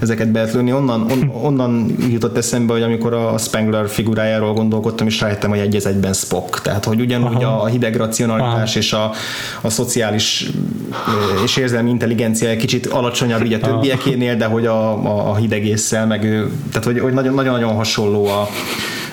[0.00, 0.72] ezeket be lehet lőni.
[0.72, 5.82] Onnan, on, onnan jutott eszembe, hogy amikor a Spengler figurájáról gondolkodtam, és rájöttem, hogy egy
[5.84, 6.62] egyben Spock.
[6.62, 7.62] Tehát, hogy ugyanúgy Aha.
[7.62, 8.78] a hideg racionalitás Aha.
[8.78, 9.10] és a,
[9.60, 10.50] a szociális
[11.44, 15.66] és érzelmi intelligencia egy kicsit alacsonyabb így a többiekénél, de hogy a, a, a hideg
[15.66, 18.48] észsel, meg ő, tehát hogy, hogy nagyon-nagyon hasonló a,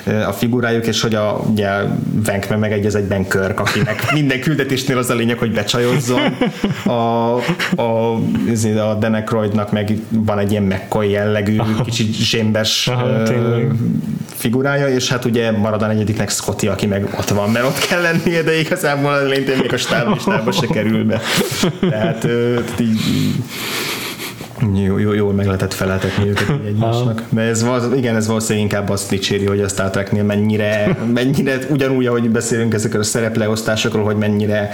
[0.05, 1.69] a figurájuk, és hogy a, ugye
[2.25, 6.21] Venkman meg egyez egyben Körk, akinek minden küldetésnél az a lényeg, hogy becsajozzon.
[6.85, 6.91] A,
[7.81, 8.13] a,
[8.77, 12.89] a Denekroidnak meg van egy ilyen McCoy jellegű, kicsit zsémbes
[14.41, 18.01] figurája, és hát ugye marad a negyediknek Scotty, aki meg ott van, mert ott kell
[18.01, 21.21] lennie, de igazából a lényeg még a stáblistába se kerül be.
[21.89, 22.27] Tehát
[22.79, 23.35] így,
[24.73, 27.23] jó, jó, jól meg lehetett feleltetni őket egymásnak.
[27.29, 32.05] De ez, igen, ez valószínűleg inkább azt dicséri, hogy a Star Treknél mennyire, mennyire ugyanúgy,
[32.05, 34.69] ahogy beszélünk ezekről a szerepleosztásokról, hogy mennyire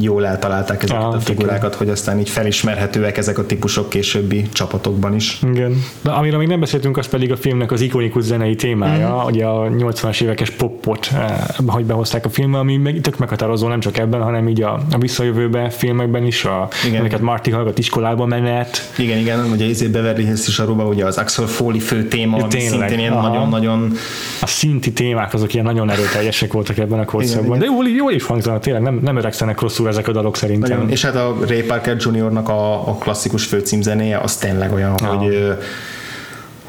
[0.00, 5.14] jól eltalálták ezeket ah, a figurákat, hogy aztán így felismerhetőek ezek a típusok későbbi csapatokban
[5.14, 5.38] is.
[5.42, 5.84] Igen.
[6.00, 9.26] De amiről még nem beszéltünk, az pedig a filmnek az ikonikus zenei témája, mm.
[9.26, 13.80] ugye a 80-as évekes popot, eh, hogy behozták a filmbe, ami meg, tök meghatározó nem
[13.80, 17.00] csak ebben, hanem így a, a visszajövőbe filmekben is, a, igen.
[17.00, 18.92] amiket Marty hallgat iskolába menet.
[18.98, 22.42] Igen, igen, ugye Izé Beverly Hills is arról ugye az Axel Foley fő téma, ja,
[22.42, 23.92] ami tényleg, szintén ilyen nagyon-nagyon...
[24.40, 27.58] A szinti témák azok ilyen nagyon erőteljesek voltak ebben a korszakban.
[27.58, 30.70] De jól, jól is hangzanak, tényleg nem, nem öregszenek rosszul ezek a dalok szerintem.
[30.70, 30.90] Nagyon.
[30.90, 35.06] És hát a Ray Parker Jr.-nak a, a klasszikus főcímzenéje az tényleg olyan, ja.
[35.06, 35.56] hogy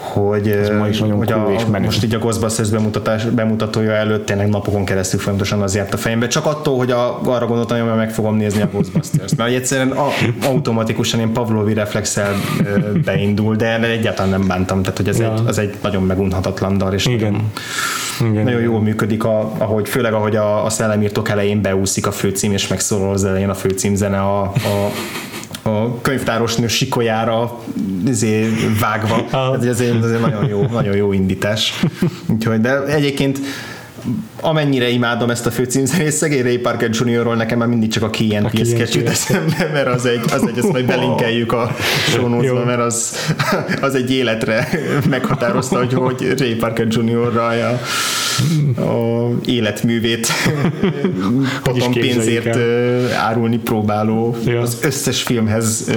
[0.01, 1.85] hogy, Ez ma is nagyon hogy a, és menő.
[1.85, 6.27] most így a Ghostbusters bemutatás, bemutatója előtt tényleg napokon keresztül folyamatosan az járt a fejembe.
[6.27, 9.35] Csak attól, hogy a, arra gondoltam, hogy meg fogom nézni a Ghostbusters.
[9.35, 10.07] Mert egyszerűen a,
[10.47, 12.33] automatikusan én Pavlovi reflexel
[12.63, 14.81] ö, beindul, de egyáltalán nem bántam.
[14.81, 15.33] Tehát, hogy ez Ja.
[15.33, 17.31] egy, az egy nagyon megunhatatlan dal, és Igen.
[18.19, 18.43] nagyon, Igen.
[18.43, 22.67] nagyon jól működik, a, ahogy, főleg ahogy a, a szellemírtók elején beúszik a főcím, és
[22.67, 24.91] megszólal az elején a főcímzene a, a
[25.61, 27.59] a könyvtárosnő sikolyára
[28.05, 28.49] izé,
[28.79, 29.25] vágva.
[29.31, 29.55] Aha.
[29.55, 31.83] Ez azért, azért nagyon, jó, nagyon jó indítás.
[32.27, 33.39] Úgyhogy, de egyébként
[34.41, 38.65] amennyire imádom ezt a főcímzenést, szegény Ray Parker Jr.-ról nekem már mindig csak a and
[38.67, 41.75] sketch jut eszembe, mert az egy, az egy, ezt majd belinkeljük a
[42.07, 43.15] show mert az,
[43.81, 44.69] az egy életre
[45.09, 47.79] meghatározta, hogy, hogy Ray Parker Jr.-ra a,
[48.81, 50.27] a életművét
[51.63, 53.13] potom pénzért el.
[53.17, 54.61] árulni próbáló, Ja.
[54.61, 55.89] az összes filmhez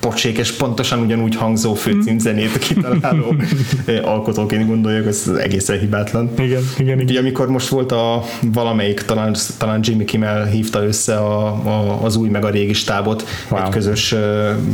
[0.00, 3.34] pocsék és pontosan ugyanúgy hangzó főcímzenét kitaláló
[4.02, 6.30] alkotóként gondoljuk, ez egészen hibátlan.
[6.38, 6.98] Igen, igen, igen.
[6.98, 12.16] Ugye amikor most volt a valamelyik, talán, talán Jimmy Kimmel hívta össze a, a, az
[12.16, 13.64] új meg a régi stábot Wow.
[13.64, 14.14] egy közös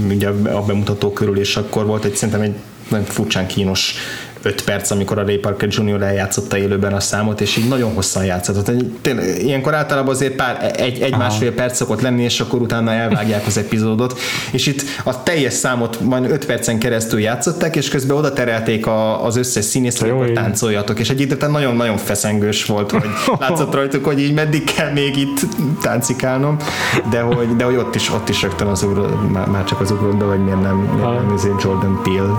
[0.09, 2.55] ugye a bemutató körül, és akkor volt egy szerintem egy
[2.89, 3.95] nagyon furcsán kínos
[4.43, 6.03] 5 perc, amikor a Ray Parker Jr.
[6.03, 8.65] eljátszotta élőben a számot, és így nagyon hosszan játszott.
[8.65, 12.93] Tehát, tényleg, ilyenkor általában azért pár, egy, egy másfél perc szokott lenni, és akkor utána
[12.93, 14.19] elvágják az epizódot,
[14.53, 19.25] és itt a teljes számot majd 5 percen keresztül játszották, és közben oda terelték a,
[19.25, 23.05] az összes színészt, hogy táncoljatok, és egy idő után nagyon-nagyon feszengős volt, hogy
[23.41, 25.41] látszott rajtuk, hogy így meddig kell még itt
[25.83, 26.57] táncikálnom,
[27.11, 29.91] de hogy, de hogy ott is, ott is rögtön az ugró, már, már csak az
[29.91, 32.31] ugródba, hogy miért nem, miért nem Jordan Peele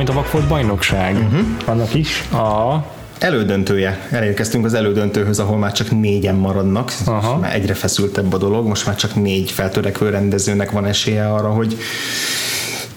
[0.00, 1.14] mint a Vakfolt bajnokság.
[1.14, 1.46] Uh-huh.
[1.64, 2.84] Annak is a
[3.18, 4.06] elődöntője.
[4.10, 6.92] Elérkeztünk az elődöntőhöz, ahol már csak négyen maradnak.
[7.06, 7.36] Aha.
[7.36, 11.76] Már egyre feszültebb a dolog, most már csak négy feltörekvő rendezőnek van esélye arra, hogy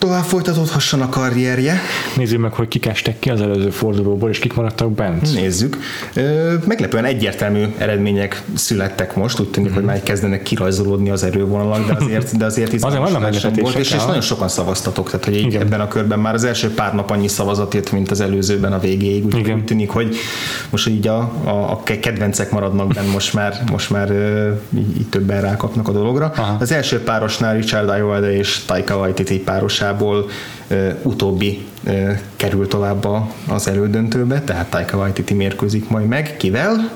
[0.03, 1.81] tovább folytatódhasson a karrierje.
[2.15, 5.33] Nézzük meg, hogy kik estek ki az előző fordulóból, és kik maradtak bent.
[5.33, 5.77] Nézzük.
[6.13, 11.95] Ö, meglepően egyértelmű eredmények születtek most, úgy tűnik, hogy már kezdenek kirajzolódni az erővonalak, de
[11.99, 13.11] azért, de azért izgalmas
[13.59, 15.61] volt, és, és nagyon sokan szavaztatok, tehát hogy Igen.
[15.61, 18.79] ebben a körben már az első pár nap annyi szavazat jött, mint az előzőben a
[18.79, 19.55] végéig, úgyhogy Igen.
[19.55, 20.15] úgy tűnik, hogy
[20.69, 24.11] most így a, a, a kedvencek maradnak benne, most már, most már
[24.77, 26.31] így, így többen rákapnak a dologra.
[26.35, 26.57] Aha.
[26.59, 29.91] Az első párosnál Richard Ayoade és Taika Waititi párosából
[30.67, 31.65] ö, utóbbi
[32.35, 33.07] kerül tovább
[33.47, 36.37] az elődöntőbe, tehát Taika Waititi mérkőzik majd meg.
[36.37, 36.91] Kivel?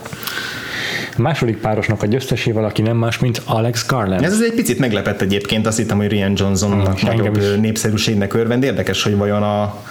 [1.18, 4.24] A második párosnak a győztesével, aki nem más, mint Alex Garland.
[4.24, 8.64] Ez egy picit meglepett egyébként, azt hittem, hogy Rian Johnsonnak engem nagyobb népszerűségnek örvend.
[8.64, 9.84] Érdekes, hogy vajon a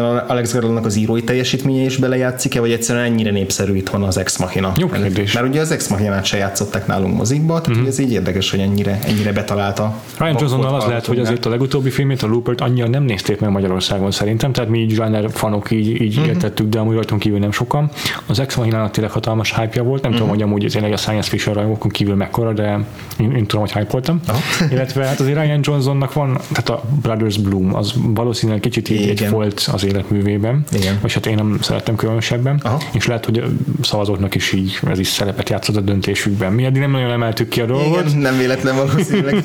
[0.00, 4.36] vajon Alex Garlandnak az írói teljesítménye is belejátszik-e, vagy egyszerűen ennyire népszerű itthon az Ex
[4.38, 4.72] Machina?
[4.76, 5.32] Jó kérdés.
[5.32, 7.86] Mert ugye az Ex Machinát se játszották nálunk mozikba, tehát mm.
[7.86, 9.94] ez így érdekes, hogy ennyire, ennyire betalálta.
[10.18, 13.50] Ryan Johnsonnal az lehet, hogy azért a legutóbbi filmét, a Loopert annyira nem nézték meg
[13.50, 16.20] Magyarországon szerintem, tehát mi így Zsáner fanok így, így Mhm.
[16.20, 16.26] uh-huh.
[16.34, 17.90] értettük, de amúgy rajtunk kívül nem sokan.
[18.26, 20.20] Az Ex Machinának tényleg hatalmas hype volt, nem Mhm.
[20.20, 22.78] tudom, hogy amúgy tényleg a Science Fiction rajongókon kívül mekkora, de
[23.20, 24.20] én, én tudom, hogy hype voltam.
[24.70, 29.68] Illetve hát azért Ryan Johnsonnak van, tehát a Brothers Bloom, az valószínűleg kicsit így volt
[29.72, 30.98] az életművében, Igen.
[31.00, 32.78] vagy hát én nem szerettem különösebben, Aha.
[32.92, 33.44] és lehet, hogy a
[33.82, 36.52] szavazóknak is így ez is szerepet játszott a döntésükben.
[36.52, 39.44] Mi eddig nem nagyon emeltük ki a dolgot, Igen, nem véletlen valószínűleg.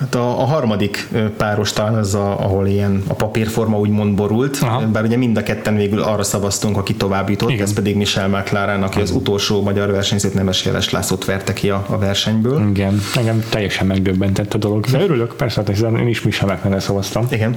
[0.00, 4.86] Hát a, a harmadik páros talán az, a, ahol ilyen a papírforma úgymond borult, Aha.
[4.86, 7.62] bár ugye mind a ketten végül arra szavaztunk, aki tovább jutott, Igen.
[7.62, 11.84] ez pedig Michel McLaren, aki az utolsó magyar versenyzőt Nemes Jeles Lászlót verte ki a,
[11.88, 12.68] a versenyből.
[12.68, 14.84] Igen, engem teljesen megdöbbentett a dolog.
[14.84, 17.26] De örülök, persze, hát hiszen én is Michel McMahon szavaztam.
[17.30, 17.56] Igen.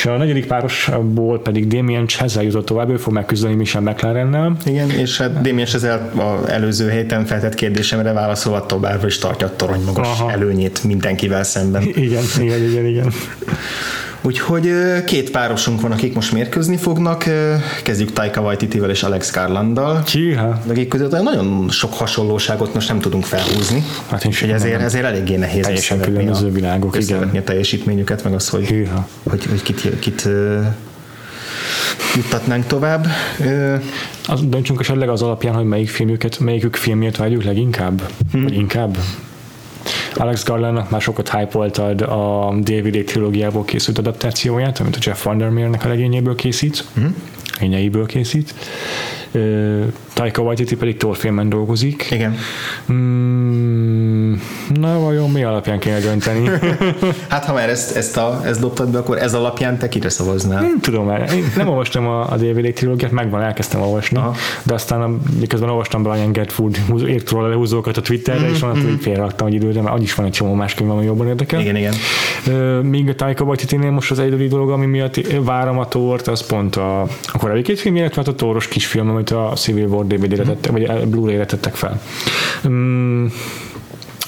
[0.00, 4.56] És a negyedik párosból pedig Damien Chazelle jutott tovább, ő fog megküzdeni Michel McLarennel.
[4.64, 9.56] Igen, és hát Damien Chazelle az előző héten feltett kérdésemre válaszolva továbbra is tartja a
[9.56, 10.30] torony magas Aha.
[10.30, 11.82] előnyét mindenkivel szemben.
[11.82, 13.12] Igen, igen, igen, igen.
[14.22, 14.72] Úgyhogy
[15.04, 17.24] két párosunk van, akik most mérkőzni fognak.
[17.82, 20.02] Kezdjük Taika Waititivel és Alex Garlanddal.
[20.06, 20.60] Híha.
[20.68, 23.84] Akik között nagyon sok hasonlóságot most nem tudunk felhúzni.
[24.10, 27.30] Hát én sem Úgyhogy ezért, ezért eléggé nehéz Teljesen különböző a, világok, igen.
[27.34, 29.08] a teljesítményüket, meg az, hogy, Hűha.
[29.22, 30.28] hogy, hogy kit, kit
[32.14, 33.06] juttatnánk tovább.
[34.26, 38.02] Az, döntsünk esetleg az alapján, hogy melyik filmjüket, melyikük filmjét vágyjuk leginkább?
[38.32, 38.42] Hmm.
[38.42, 38.98] Vagy inkább?
[40.14, 41.58] Alex Garlandnak már sokat hype
[42.04, 47.14] a DVD trilógiából készült adaptációját, amit a Jeff Vandermeernek a regényéből készít, hmm.
[47.58, 48.54] regényeiből készít.
[50.12, 52.06] Taika Waititi pedig Thor filmen dolgozik.
[52.10, 52.34] igen.
[52.92, 54.32] Mm,
[54.74, 56.48] na, vajon mi alapján kéne dönteni?
[57.28, 60.60] Hát ha már ezt, ezt, a, ezt dobtad be, akkor ez alapján te kire szavaznál?
[60.60, 61.32] Nem tudom már.
[61.34, 64.34] Én nem olvastam a, a DVD trilógiát, megvan, elkezdtem olvasni, Aha.
[64.62, 69.46] de aztán miközben olvastam Brian húz- írt róla lehúzókat a Twitterre, és van, hogy félreadtam
[69.46, 71.60] egy időre, mert is van egy csomó más könyv, ami jobban érdekel.
[71.60, 71.94] Igen, igen.
[72.82, 76.76] Míg a Taika Waititinél most az egyedüli dolog, ami miatt várom a Tort, az pont
[76.76, 80.42] a, a korábbi két film, illetve hát a Toros kisfilm, amit a Civil War DVD-re
[80.42, 82.00] tettek, vagy Blu-ray-re tettek fel.
[82.68, 83.26] Mm,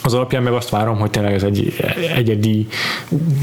[0.05, 1.75] az alapján meg azt várom, hogy tényleg ez egy
[2.17, 2.67] egyedi,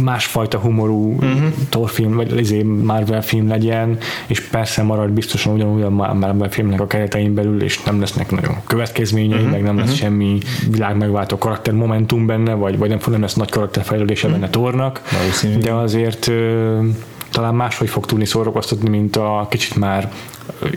[0.02, 1.44] másfajta humorú uh-huh.
[1.70, 3.98] torfilm, vagy izé Marvel film legyen,
[4.28, 8.56] és persze marad biztosan ugyanúgy a Marvel filmnek a keretein belül, és nem lesznek nagyon
[8.68, 9.52] következményei, uh-huh.
[9.52, 10.00] meg nem lesz uh-huh.
[10.00, 10.38] semmi
[10.70, 14.42] világ megváltó karakter momentum benne, vagy, vagy nem, nem lesz nagy karakterfejlődése uh-huh.
[14.42, 15.58] benne Tornak, Valószínű.
[15.58, 16.32] de azért
[17.32, 20.12] talán máshogy fog tudni szórakoztatni, mint a kicsit már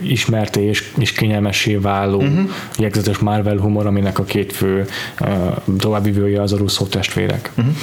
[0.01, 2.49] ismerté és, és kényelmessé váló uh-huh.
[2.77, 4.85] jegyzetes Marvel humor, aminek a két fő
[5.19, 5.29] uh,
[5.77, 7.51] továbbvivője az a Russo testvérek.
[7.57, 7.73] Uh-huh.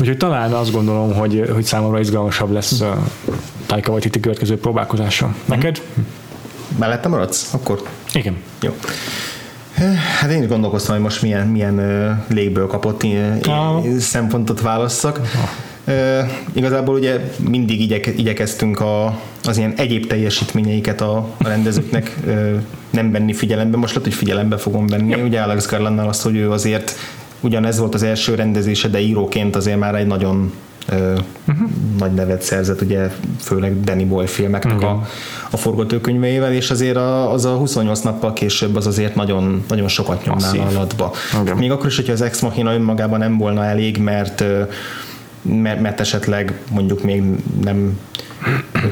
[0.00, 2.88] Úgyhogy talán azt gondolom, hogy, hogy számomra izgalmasabb lesz uh,
[3.66, 5.34] Taika Waititi következő próbálkozása.
[5.44, 5.82] Neked?
[6.78, 7.54] Mellettem maradsz?
[7.54, 8.36] Akkor Igen.
[8.60, 8.76] jó.
[10.20, 13.84] Hát én is gondolkoztam, hogy most milyen, milyen légből kapott Ah.
[13.84, 15.20] ilyen szempontot válasszak.
[16.52, 22.56] Igazából ugye mindig igyek, igyekeztünk a, az ilyen egyéb teljesítményeiket a, a rendezőknek ö,
[22.90, 23.76] nem venni figyelembe.
[23.76, 25.08] Most lehet, hogy figyelembe fogom venni.
[25.08, 25.24] Yep.
[25.24, 26.94] Ugye Alex Garlandnál azt, hogy ő azért
[27.40, 30.52] ugyanez volt az első rendezése, de íróként azért már egy nagyon
[30.88, 30.94] ö,
[31.48, 31.68] uh-huh.
[31.98, 33.10] nagy nevet szerzett, ugye
[33.40, 34.88] főleg Danny Boyle filmeknek Igen.
[34.88, 35.06] a,
[35.50, 40.24] a forgatókönyveivel, és azért a, az a 28 nappal később az azért nagyon, nagyon sokat
[40.24, 40.60] nyomná Masszív.
[40.60, 41.12] a latba.
[41.56, 44.62] Még akkor is, hogyha az Ex Machina önmagában nem volna elég, mert ö,
[45.42, 47.22] mert, mert esetleg mondjuk még
[47.64, 47.98] nem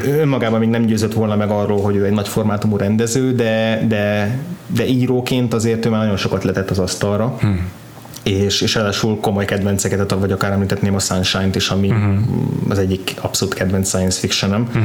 [0.04, 4.38] önmagában még nem győzött volna meg arról, hogy ő egy nagy formátumú rendező, de, de,
[4.66, 7.36] de íróként azért ő már nagyon sokat letett az asztalra.
[7.40, 7.78] Hmm
[8.30, 12.18] és, és ráadásul komoly kedvenceket, vagy akár említetném a Sunshine-t is, ami uh-huh.
[12.68, 14.84] az egyik abszolút kedvenc science fictionem, uh-huh.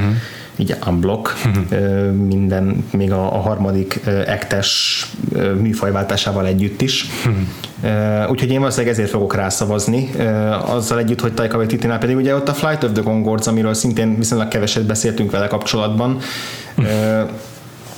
[0.56, 2.12] így unblock, uh-huh.
[2.12, 5.06] minden, még a, a harmadik ektes
[5.62, 7.06] műfajváltásával együtt is.
[7.26, 8.30] Uh-huh.
[8.30, 10.12] Úgyhogy én valószínűleg ezért fogok rászavazni,
[10.66, 14.18] azzal együtt, hogy Taika Waititinál pedig ugye ott a Flight of the Conchords, amiről szintén
[14.18, 16.18] viszonylag keveset beszéltünk vele kapcsolatban,
[16.78, 17.30] uh-huh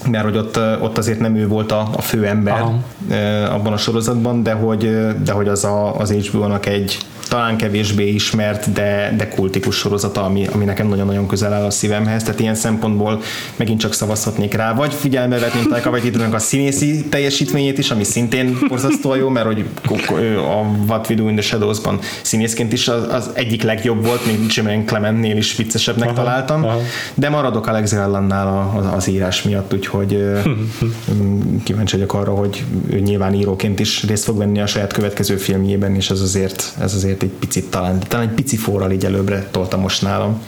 [0.05, 2.79] mert hogy ott, ott azért nem ő volt a, a fő ember Aha.
[3.53, 8.71] abban a sorozatban, de hogy, de hogy az a, az HBO-nak egy talán kevésbé ismert,
[8.71, 13.21] de, de kultikus sorozata, ami, ami nekem nagyon-nagyon közel áll a szívemhez, tehát ilyen szempontból
[13.55, 18.57] megint csak szavazhatnék rá, vagy figyelme vetném Taika Waititinek a színészi teljesítményét is, ami szintén
[18.67, 19.65] borzasztóan jó, mert hogy
[20.35, 24.39] a What We Do in the Shadows-ban színészként is az, az egyik legjobb volt, még
[24.47, 26.79] Jimmy Clementnél is viccesebbnek aha, találtam, aha.
[27.13, 29.86] de maradok Alex Garlandnál az, az írás miatt, úgyhogy
[31.63, 35.95] kíváncsi vagyok arra, hogy ő nyilván íróként is részt fog venni a saját következő filmjében,
[35.95, 39.77] és ez azért, ez azért egy picit talán, talán egy pici forral így előbbre tolta
[39.77, 40.41] most nálam.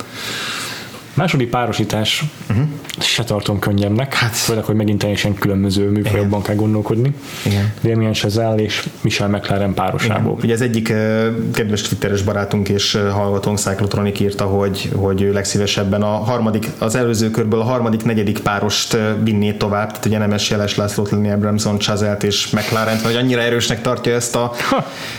[1.20, 2.66] Második párosítás uh-huh.
[3.00, 7.14] se tartom könnyebbnek, hát, főleg, hogy megint teljesen különböző műfajokban kell gondolkodni.
[7.46, 7.74] Igen.
[7.82, 10.32] Damien Chazelle és Michel McLaren párosából.
[10.32, 10.44] Igen.
[10.44, 15.32] Ugye az egyik uh, kedves twitteres barátunk és uh, hallgatónk Cyclotronic írta, hogy, hogy ő
[15.32, 20.18] legszívesebben a harmadik, az előző körből a harmadik, negyedik párost uh, vinné tovább, tehát ugye
[20.18, 24.52] Nemes Jeles Lászlót, Lenny Abramson, Chazelle-t és McLaren-t, vagy annyira erősnek tartja ezt a,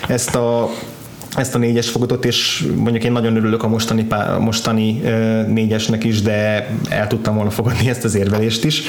[0.08, 0.70] ezt a
[1.36, 5.02] ezt a négyes fogatot, és mondjuk én nagyon örülök a mostani, pá, mostani
[5.46, 8.82] négyesnek is, de el tudtam volna fogadni ezt az érvelést is.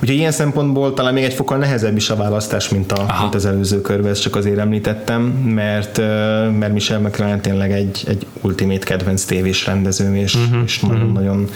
[0.00, 3.46] Úgyhogy ilyen szempontból talán még egy fokkal nehezebb is a választás, mint, a, mint az
[3.46, 5.22] előző körben, ezt csak azért említettem,
[5.54, 6.04] mert, uh,
[6.50, 11.50] mert Michel McLaren tényleg egy, egy ultimate kedvenc tévés rendezőm, és, uh-huh, és nagyon-nagyon uh-huh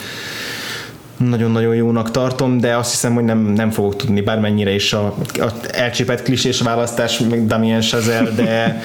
[1.17, 5.53] nagyon-nagyon jónak tartom, de azt hiszem, hogy nem, nem fogok tudni, bármennyire is a, a
[5.71, 8.83] elcsépett klisés választás, meg Damien Chazelle, de,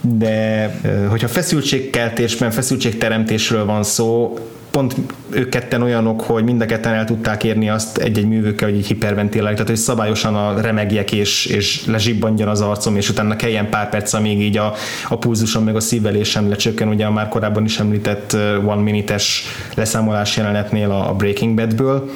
[0.00, 0.70] de
[1.08, 4.38] hogyha feszültségkeltésben, feszültségteremtésről van szó,
[4.76, 4.94] pont
[5.30, 8.86] ők ketten olyanok, hogy mind a ketten el tudták érni azt egy-egy művőkkel, hogy így
[8.86, 13.88] hiperventilálják, tehát hogy szabályosan a remegjek és, és lezsibbantjon az arcom, és utána kelljen pár
[13.88, 14.74] perc, amíg így a,
[15.08, 19.42] a pulzusom meg a szívelésem lecsökken, ugye a már korábban is említett One Minute-es
[19.74, 22.10] leszámolás jelenetnél a, a Breaking Badből,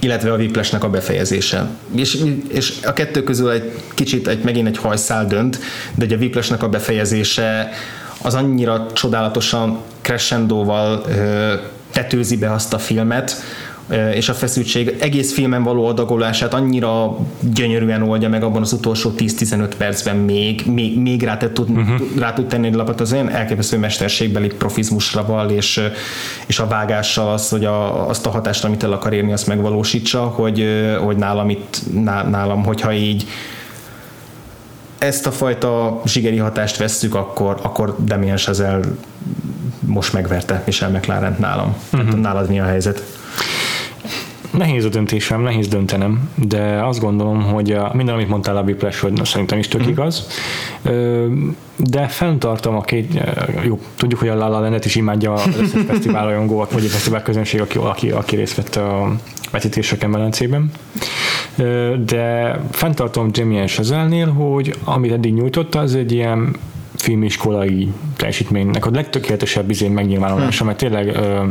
[0.00, 1.68] illetve a Whiplashnek a befejezése.
[1.94, 5.58] És, és a kettő közül egy kicsit egy, megint egy hajszál dönt,
[5.94, 7.70] de egy a Whiplashnek a befejezése
[8.22, 11.04] az annyira csodálatosan crescendóval
[11.92, 13.42] tetőzi be azt a filmet,
[14.14, 19.70] és a feszültség egész filmen való adagolását annyira gyönyörűen oldja meg abban az utolsó 10-15
[19.78, 22.00] percben még, még, még rá, tud, uh-huh.
[22.18, 25.80] rá tud tenni egy lapot, az olyan elképesztő mesterségbeli profizmusra val, és,
[26.46, 30.20] és a vágással az, hogy a, azt a hatást, amit el akar érni, azt megvalósítsa,
[30.20, 30.66] hogy,
[31.04, 31.80] hogy nálam itt,
[32.30, 33.26] nálam, hogyha így
[34.98, 38.84] ezt a fajta zsigeri hatást vesszük, akkor, akkor Damien Chazelle
[39.80, 41.76] most megverte Michel McLaren nálam.
[41.92, 42.20] Uh-huh.
[42.20, 43.02] Nálad mi a helyzet?
[44.50, 49.00] Nehéz a döntésem, nehéz döntenem, de azt gondolom, hogy a, minden, amit mondtál a Whiplash,
[49.00, 49.96] hogy szerintem is tök uh-huh.
[49.96, 50.26] igaz,
[51.76, 53.20] de fenntartom a két,
[53.64, 56.88] jó, tudjuk, hogy a La La Landet is imádja az összes fesztivál rajongó, vagy a
[56.88, 59.16] fesztivál közönség, aki, aki, aki részt vett a
[59.50, 60.70] vetítéseken Velencében.
[62.04, 66.56] De fenntartom Jamie Chazelle-nél, hogy amit eddig nyújtotta, az egy ilyen
[66.94, 71.44] filmiskolai teljesítménynek a legtökéletesebb izén megnyilvánulása, mert tényleg ö,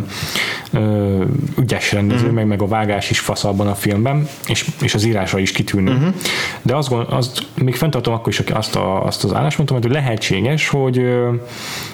[0.72, 1.24] ö,
[1.60, 2.36] ügyes rendező, uh-huh.
[2.36, 5.94] meg, meg a vágás is fasz abban a filmben, és, és az írása is kitűnő.
[5.94, 6.14] Uh-huh.
[6.62, 10.70] De azt, gond, azt még fenntartom akkor is azt, a, azt az álláspontomat, hogy lehetséges,
[10.70, 11.02] hogy,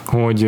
[0.05, 0.47] hogy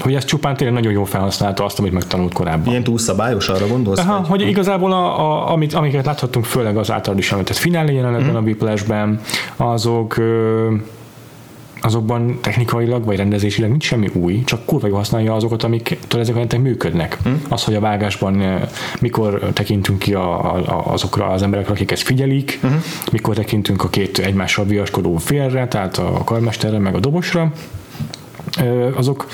[0.00, 2.70] hogy ez csupán tényleg nagyon jól felhasználta azt, amit megtanult korábban.
[2.70, 3.98] Ilyen túlszabályos arra gondolsz?
[3.98, 7.94] Aha, hogy, hogy igazából, a, a, amit, amiket láthattunk, főleg az által is említett finálé
[7.94, 8.36] jelenetben, mm.
[8.36, 9.20] a Whiplashben,
[9.56, 10.20] azok
[11.82, 16.58] azokban technikailag vagy rendezésileg nincs semmi új, csak kurva jól használja azokat, amiktől ezek a
[16.58, 17.18] működnek.
[17.22, 17.42] Hmm.
[17.48, 18.62] Az, hogy a vágásban
[19.00, 22.82] mikor tekintünk ki a, a, azokra az emberekre, akik ezt figyelik, hmm.
[23.12, 27.52] mikor tekintünk a két egymással viaskodó félre, tehát a karmesterre meg a dobosra,
[28.94, 29.26] azok,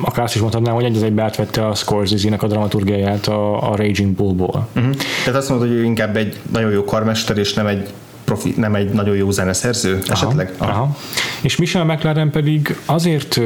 [0.00, 3.76] akár azt is mondhatnám, hogy egy az egybe átvette a Scorsese-nek a dramaturgiáját a, a
[3.76, 4.68] Raging Bullból.
[4.76, 4.94] Uh-huh.
[5.24, 7.88] Tehát azt mondod, hogy ő inkább egy nagyon jó karmester, és nem egy
[8.24, 10.54] profi, nem egy nagyon jó zeneszerző aha, esetleg?
[10.58, 10.70] Aha.
[10.70, 10.96] aha.
[11.42, 13.40] És Michel McLaren pedig azért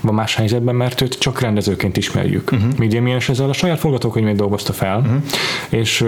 [0.00, 2.52] van más helyzetben, mert őt csak rendezőként ismerjük.
[2.52, 2.76] Uh-huh.
[2.78, 5.22] Míg Damien ezzel a saját forgatókönyvét dolgozta fel, uh-huh.
[5.68, 6.04] és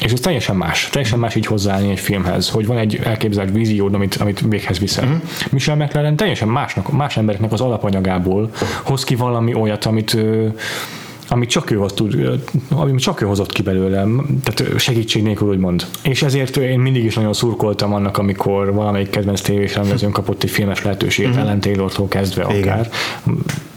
[0.00, 3.94] és ez teljesen más, teljesen más így hozzáállni egy filmhez, hogy van egy elképzelt víziód,
[3.94, 5.04] amit, amit véghez viszel.
[5.04, 5.20] Uh-huh.
[5.50, 8.50] Michel McLaren teljesen másnak, más embereknek az alapanyagából
[8.82, 10.16] hoz ki valami olyat, amit
[11.28, 15.86] amit csak ő, tud, amit csak ő hozott ki belőlem, tehát segítség nélkül úgymond.
[16.02, 20.50] És ezért én mindig is nagyon szurkoltam annak, amikor valamelyik kedvenc tévés rendezőn kapott egy
[20.50, 21.46] filmes lehetőséget, uh-huh.
[21.46, 22.72] Ellen Taylor-tól kezdve igen.
[22.72, 22.90] akár.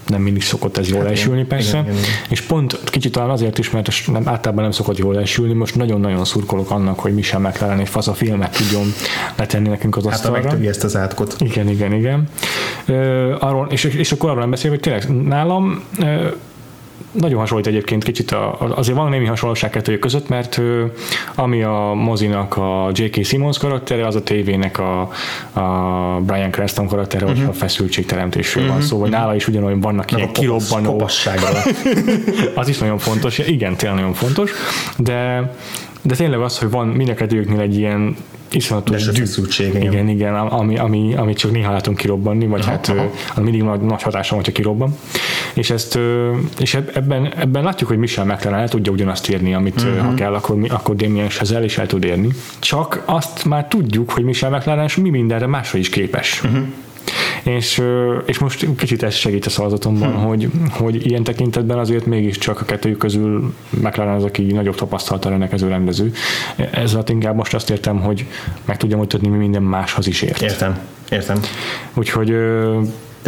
[0.08, 1.78] Nem mindig szokott ez jól hát esülni persze.
[1.78, 2.10] Igen, igen, igen.
[2.28, 6.24] És pont kicsit talán azért is, mert nem, általában nem szokott jól esülni, most nagyon-nagyon
[6.24, 8.92] szurkolok annak, hogy Michel McLaren egy fasz a filmet tudjon
[9.36, 10.48] letenni nekünk az asztalra.
[10.48, 11.36] Hát ezt az átkot.
[11.38, 12.28] Igen, igen, igen.
[12.88, 16.32] Uh, arról, és, és akkor arról nem beszél, hogy tényleg nálam uh,
[17.10, 20.60] nagyon hasonlít egyébként kicsit, a, azért van némi hasonlóság kettőjük között, mert
[21.34, 23.24] ami a mozinak a J.K.
[23.24, 25.00] Simmons karaktere, az a tévének a,
[25.52, 27.38] a Brian Cranston karaktere, uh-huh.
[27.38, 28.78] hogyha feszültségteremtésről uh-huh.
[28.78, 31.08] van szó, vagy nála is ugyanolyan vannak ilyen kirobbanó.
[32.54, 34.50] az is nagyon fontos, igen, tényleg nagyon fontos,
[34.96, 35.50] de
[36.02, 37.22] de tényleg az, hogy van mind a
[37.58, 38.16] egy ilyen
[38.50, 39.74] iszonyatos feszültség.
[39.74, 43.40] Igen, igen, ami, ami, ami csak néha látunk kirobbanni, vagy aha, hát aha.
[43.40, 44.96] mindig nagy, nagy hatása van, hogyha kirobban.
[45.54, 45.98] És, ezt,
[46.58, 49.98] és ebben, ebben látjuk, hogy Michel McLaren el tudja ugyanazt érni, amit uh-huh.
[49.98, 52.28] ha kell, akkor, akkor Damien Chazelle is el tud érni.
[52.58, 56.42] Csak azt már tudjuk, hogy Michel McLaren mi mindenre másra is képes.
[56.44, 56.66] Uh-huh
[57.48, 57.82] és,
[58.26, 60.24] és most kicsit ez segít a szavazatomban, hmm.
[60.24, 65.68] hogy, hogy ilyen tekintetben azért mégiscsak a kettőjük közül McLaren az, aki nagyobb tapasztalattal rendelkező
[65.68, 66.12] rendező.
[66.70, 68.26] Ezzel inkább most azt értem, hogy
[68.64, 70.42] meg tudja mutatni, mi minden máshoz is ért.
[70.42, 70.78] Értem,
[71.10, 71.40] értem.
[71.94, 72.34] Úgyhogy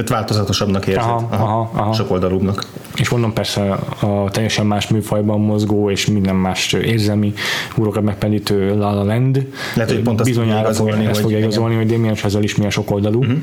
[0.05, 1.93] tehát változatosabbnak érzed, aha, aha, aha, aha.
[1.93, 2.67] sokoldalúbbnak.
[2.97, 3.71] És mondom persze
[4.01, 7.33] a teljesen más műfajban mozgó és minden más érzelmi
[7.75, 9.47] húrokat megpendítő La La Land.
[9.75, 13.19] Lehet, hogy pont azt bizonyára igazolni, ezt fogja igazolni, hogy Damien Chazelle is milyen sokoldalú.
[13.19, 13.39] Uh-huh.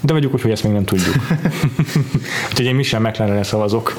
[0.00, 1.14] De vegyük úgy, hogy ezt még nem tudjuk.
[2.50, 3.96] Úgyhogy én Michel McLaren szavazok.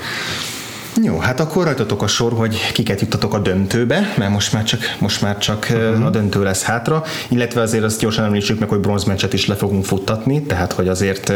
[1.01, 4.79] Jó, hát akkor rajtatok a sor, hogy kiket juttatok a döntőbe, mert most már csak,
[4.99, 6.05] most már csak uh-huh.
[6.05, 9.85] a döntő lesz hátra, illetve azért azt gyorsan említsük meg, hogy bronzmeccset is le fogunk
[9.85, 11.33] futtatni, tehát hogy azért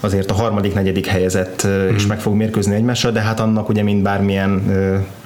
[0.00, 1.94] azért a harmadik, negyedik helyezett uh-huh.
[1.94, 4.62] is meg fog mérkőzni egymással, de hát annak ugye mind bármilyen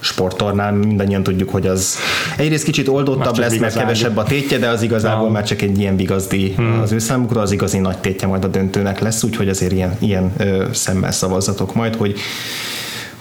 [0.00, 1.96] sporttornál mindannyian tudjuk, hogy az
[2.36, 5.96] egyrészt kicsit oldottabb lesz, mert kevesebb a tétje, de az igazából már csak egy ilyen
[5.96, 6.80] vigazdi hmm.
[6.80, 10.32] az ő számukra, az igazi nagy tétje majd a döntőnek lesz, úgyhogy azért ilyen, ilyen
[10.72, 12.14] szemmel szavazzatok majd, hogy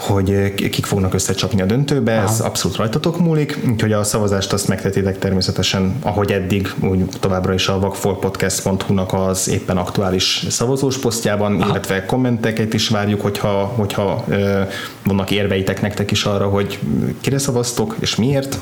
[0.06, 2.28] hogy kik fognak összecsapni a döntőbe, Aha.
[2.28, 7.68] ez abszolút rajtatok múlik, úgyhogy a szavazást azt megtetitek természetesen, ahogy eddig, úgy továbbra is
[7.68, 11.70] a vakfolpodcast.hu-nak az éppen aktuális szavazós posztjában, Aha.
[11.70, 14.26] illetve kommenteket is várjuk, hogyha, hogyha
[15.03, 16.80] vannak érveitek nektek is arra, hogy
[17.22, 18.57] kire szavaztok, és miért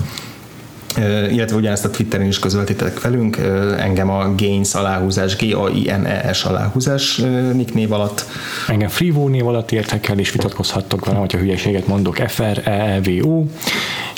[1.31, 3.37] illetve ugyanezt a Twitteren is közöltitek velünk,
[3.77, 7.21] engem a Gains aláhúzás, G-A-I-N-E-S aláhúzás
[7.53, 8.25] nicknév alatt.
[8.67, 13.43] Engem Freevo név alatt értek el, és vitatkozhattok velem, hogyha hülyeséget mondok, F-R-E-E-V-O.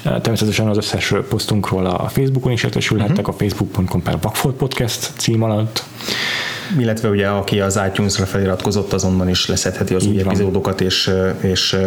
[0.03, 3.35] Természetesen az összes posztunkról a Facebookon is értesülhettek, uh-huh.
[3.35, 4.17] a facebook.com per
[4.57, 5.83] Podcast cím alatt
[6.79, 11.77] illetve ugye aki az iTunes-ra feliratkozott, azonban is leszedheti az új epizódokat, és, és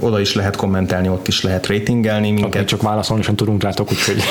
[0.00, 2.46] oda is lehet kommentelni, ott is lehet ratingelni minket.
[2.46, 4.22] Okay, csak válaszolni sem tudunk rátok, úgyhogy...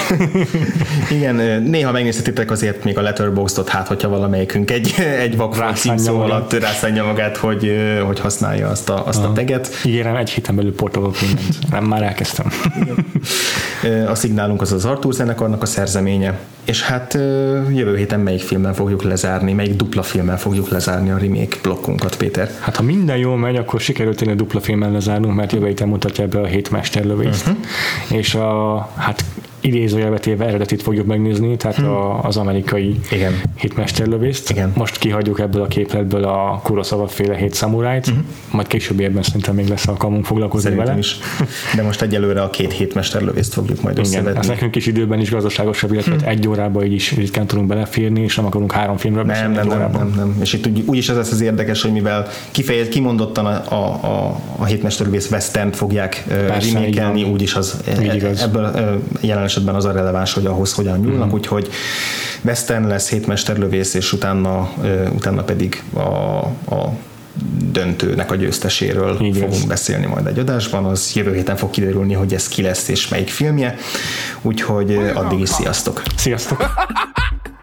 [1.17, 6.53] Igen, néha megnézhetitek azért még a Letterboxdot, hát hogyha valamelyikünk egy, egy vakfák szó alatt
[6.53, 9.69] rászánja magát, hogy, hogy használja azt a, azt a teget.
[9.85, 11.71] Ígérem, egy héten belül portolok mindent.
[11.71, 12.45] Nem, már elkezdtem.
[14.07, 17.13] a szignálunk az az Arthur zenekarnak a szerzeménye, és hát
[17.73, 22.51] jövő héten melyik filmmel fogjuk lezárni, melyik dupla filmmel fogjuk lezárni a remake blokkunkat, Péter?
[22.59, 25.87] Hát ha minden jól megy, akkor sikerült én a dupla filmmel lezárnunk, mert jövő héten
[25.87, 27.47] mutatja be a hét mesterlövést.
[27.47, 28.17] Uh-huh.
[28.17, 29.23] És a, hát
[29.65, 31.89] idézőjelvetéve eredetit fogjuk megnézni, tehát hmm.
[31.89, 33.33] a, az amerikai Igen.
[33.55, 34.49] hitmesterlövészt.
[34.49, 34.71] Igen.
[34.75, 38.25] Most kihagyjuk ebből a képletből a Kurosawa féle hét szamurájt, hmm.
[38.51, 40.99] majd később ebben szerintem még lesz alkalmunk foglalkozni szerintem vele.
[40.99, 41.17] Is.
[41.75, 44.39] De most egyelőre a két hétmesterlövészt fogjuk majd Igen, összevetni.
[44.39, 46.27] Ez nekünk is időben is gazdaságosabb, illetve hmm.
[46.27, 49.91] egy órába így is ritkán tudunk beleférni, és nem akarunk három filmről nem, nem, nem,
[49.91, 54.05] nem, nem, És itt úgy, úgyis az az érdekes, hogy mivel kifejez, kimondottan a, a,
[54.05, 56.23] a, a hétmesterlövész West fogják
[56.73, 61.33] remékelni, úgyis az e, ebből jelen esetben az a releváns, hogy ahhoz hogyan nyúlnak, mm.
[61.33, 61.69] úgyhogy
[62.41, 64.69] Western lesz hétmesterlövész, és utána,
[65.13, 65.99] utána pedig a,
[66.75, 66.93] a
[67.71, 69.65] döntőnek a győzteséről Így fogunk az.
[69.65, 73.29] beszélni majd egy adásban, az jövő héten fog kiderülni, hogy ez ki lesz és melyik
[73.29, 73.75] filmje,
[74.41, 76.01] úgyhogy addig is sziasztok!
[76.15, 76.65] Sziasztok!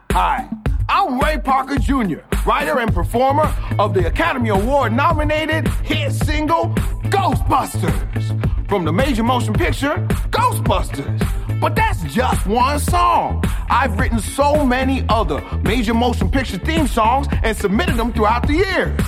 [0.08, 0.44] Hi,
[0.88, 3.48] I'm Ray Parker Jr., writer and performer
[3.78, 6.72] of the Academy Award nominated hit single
[7.08, 11.41] Ghostbusters from the major motion picture Ghostbusters.
[11.62, 13.44] But that's just one song.
[13.70, 18.54] I've written so many other major motion picture theme songs and submitted them throughout the
[18.54, 19.00] years.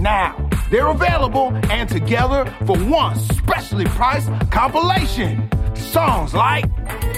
[0.00, 0.36] Now,
[0.70, 5.48] they're available and together for one specially priced compilation.
[5.74, 6.66] Songs like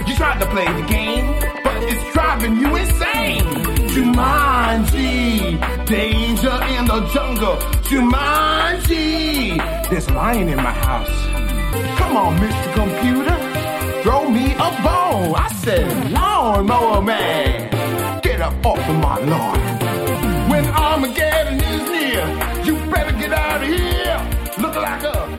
[0.06, 1.34] You tried to play the game,
[1.64, 3.42] but it's driving you insane.
[3.90, 7.56] Jumanji, danger in the jungle.
[7.90, 9.58] Jumanji,
[9.90, 11.10] there's a lion in my house.
[11.98, 12.72] Come on, Mr.
[12.74, 13.45] Computer
[14.58, 15.34] a bone.
[15.34, 17.70] I said, lawnmower man,
[18.22, 19.58] get up off of my lawn.
[20.50, 22.24] When Armageddon is near,
[22.64, 24.18] you better get out of here.
[24.58, 25.35] Look like a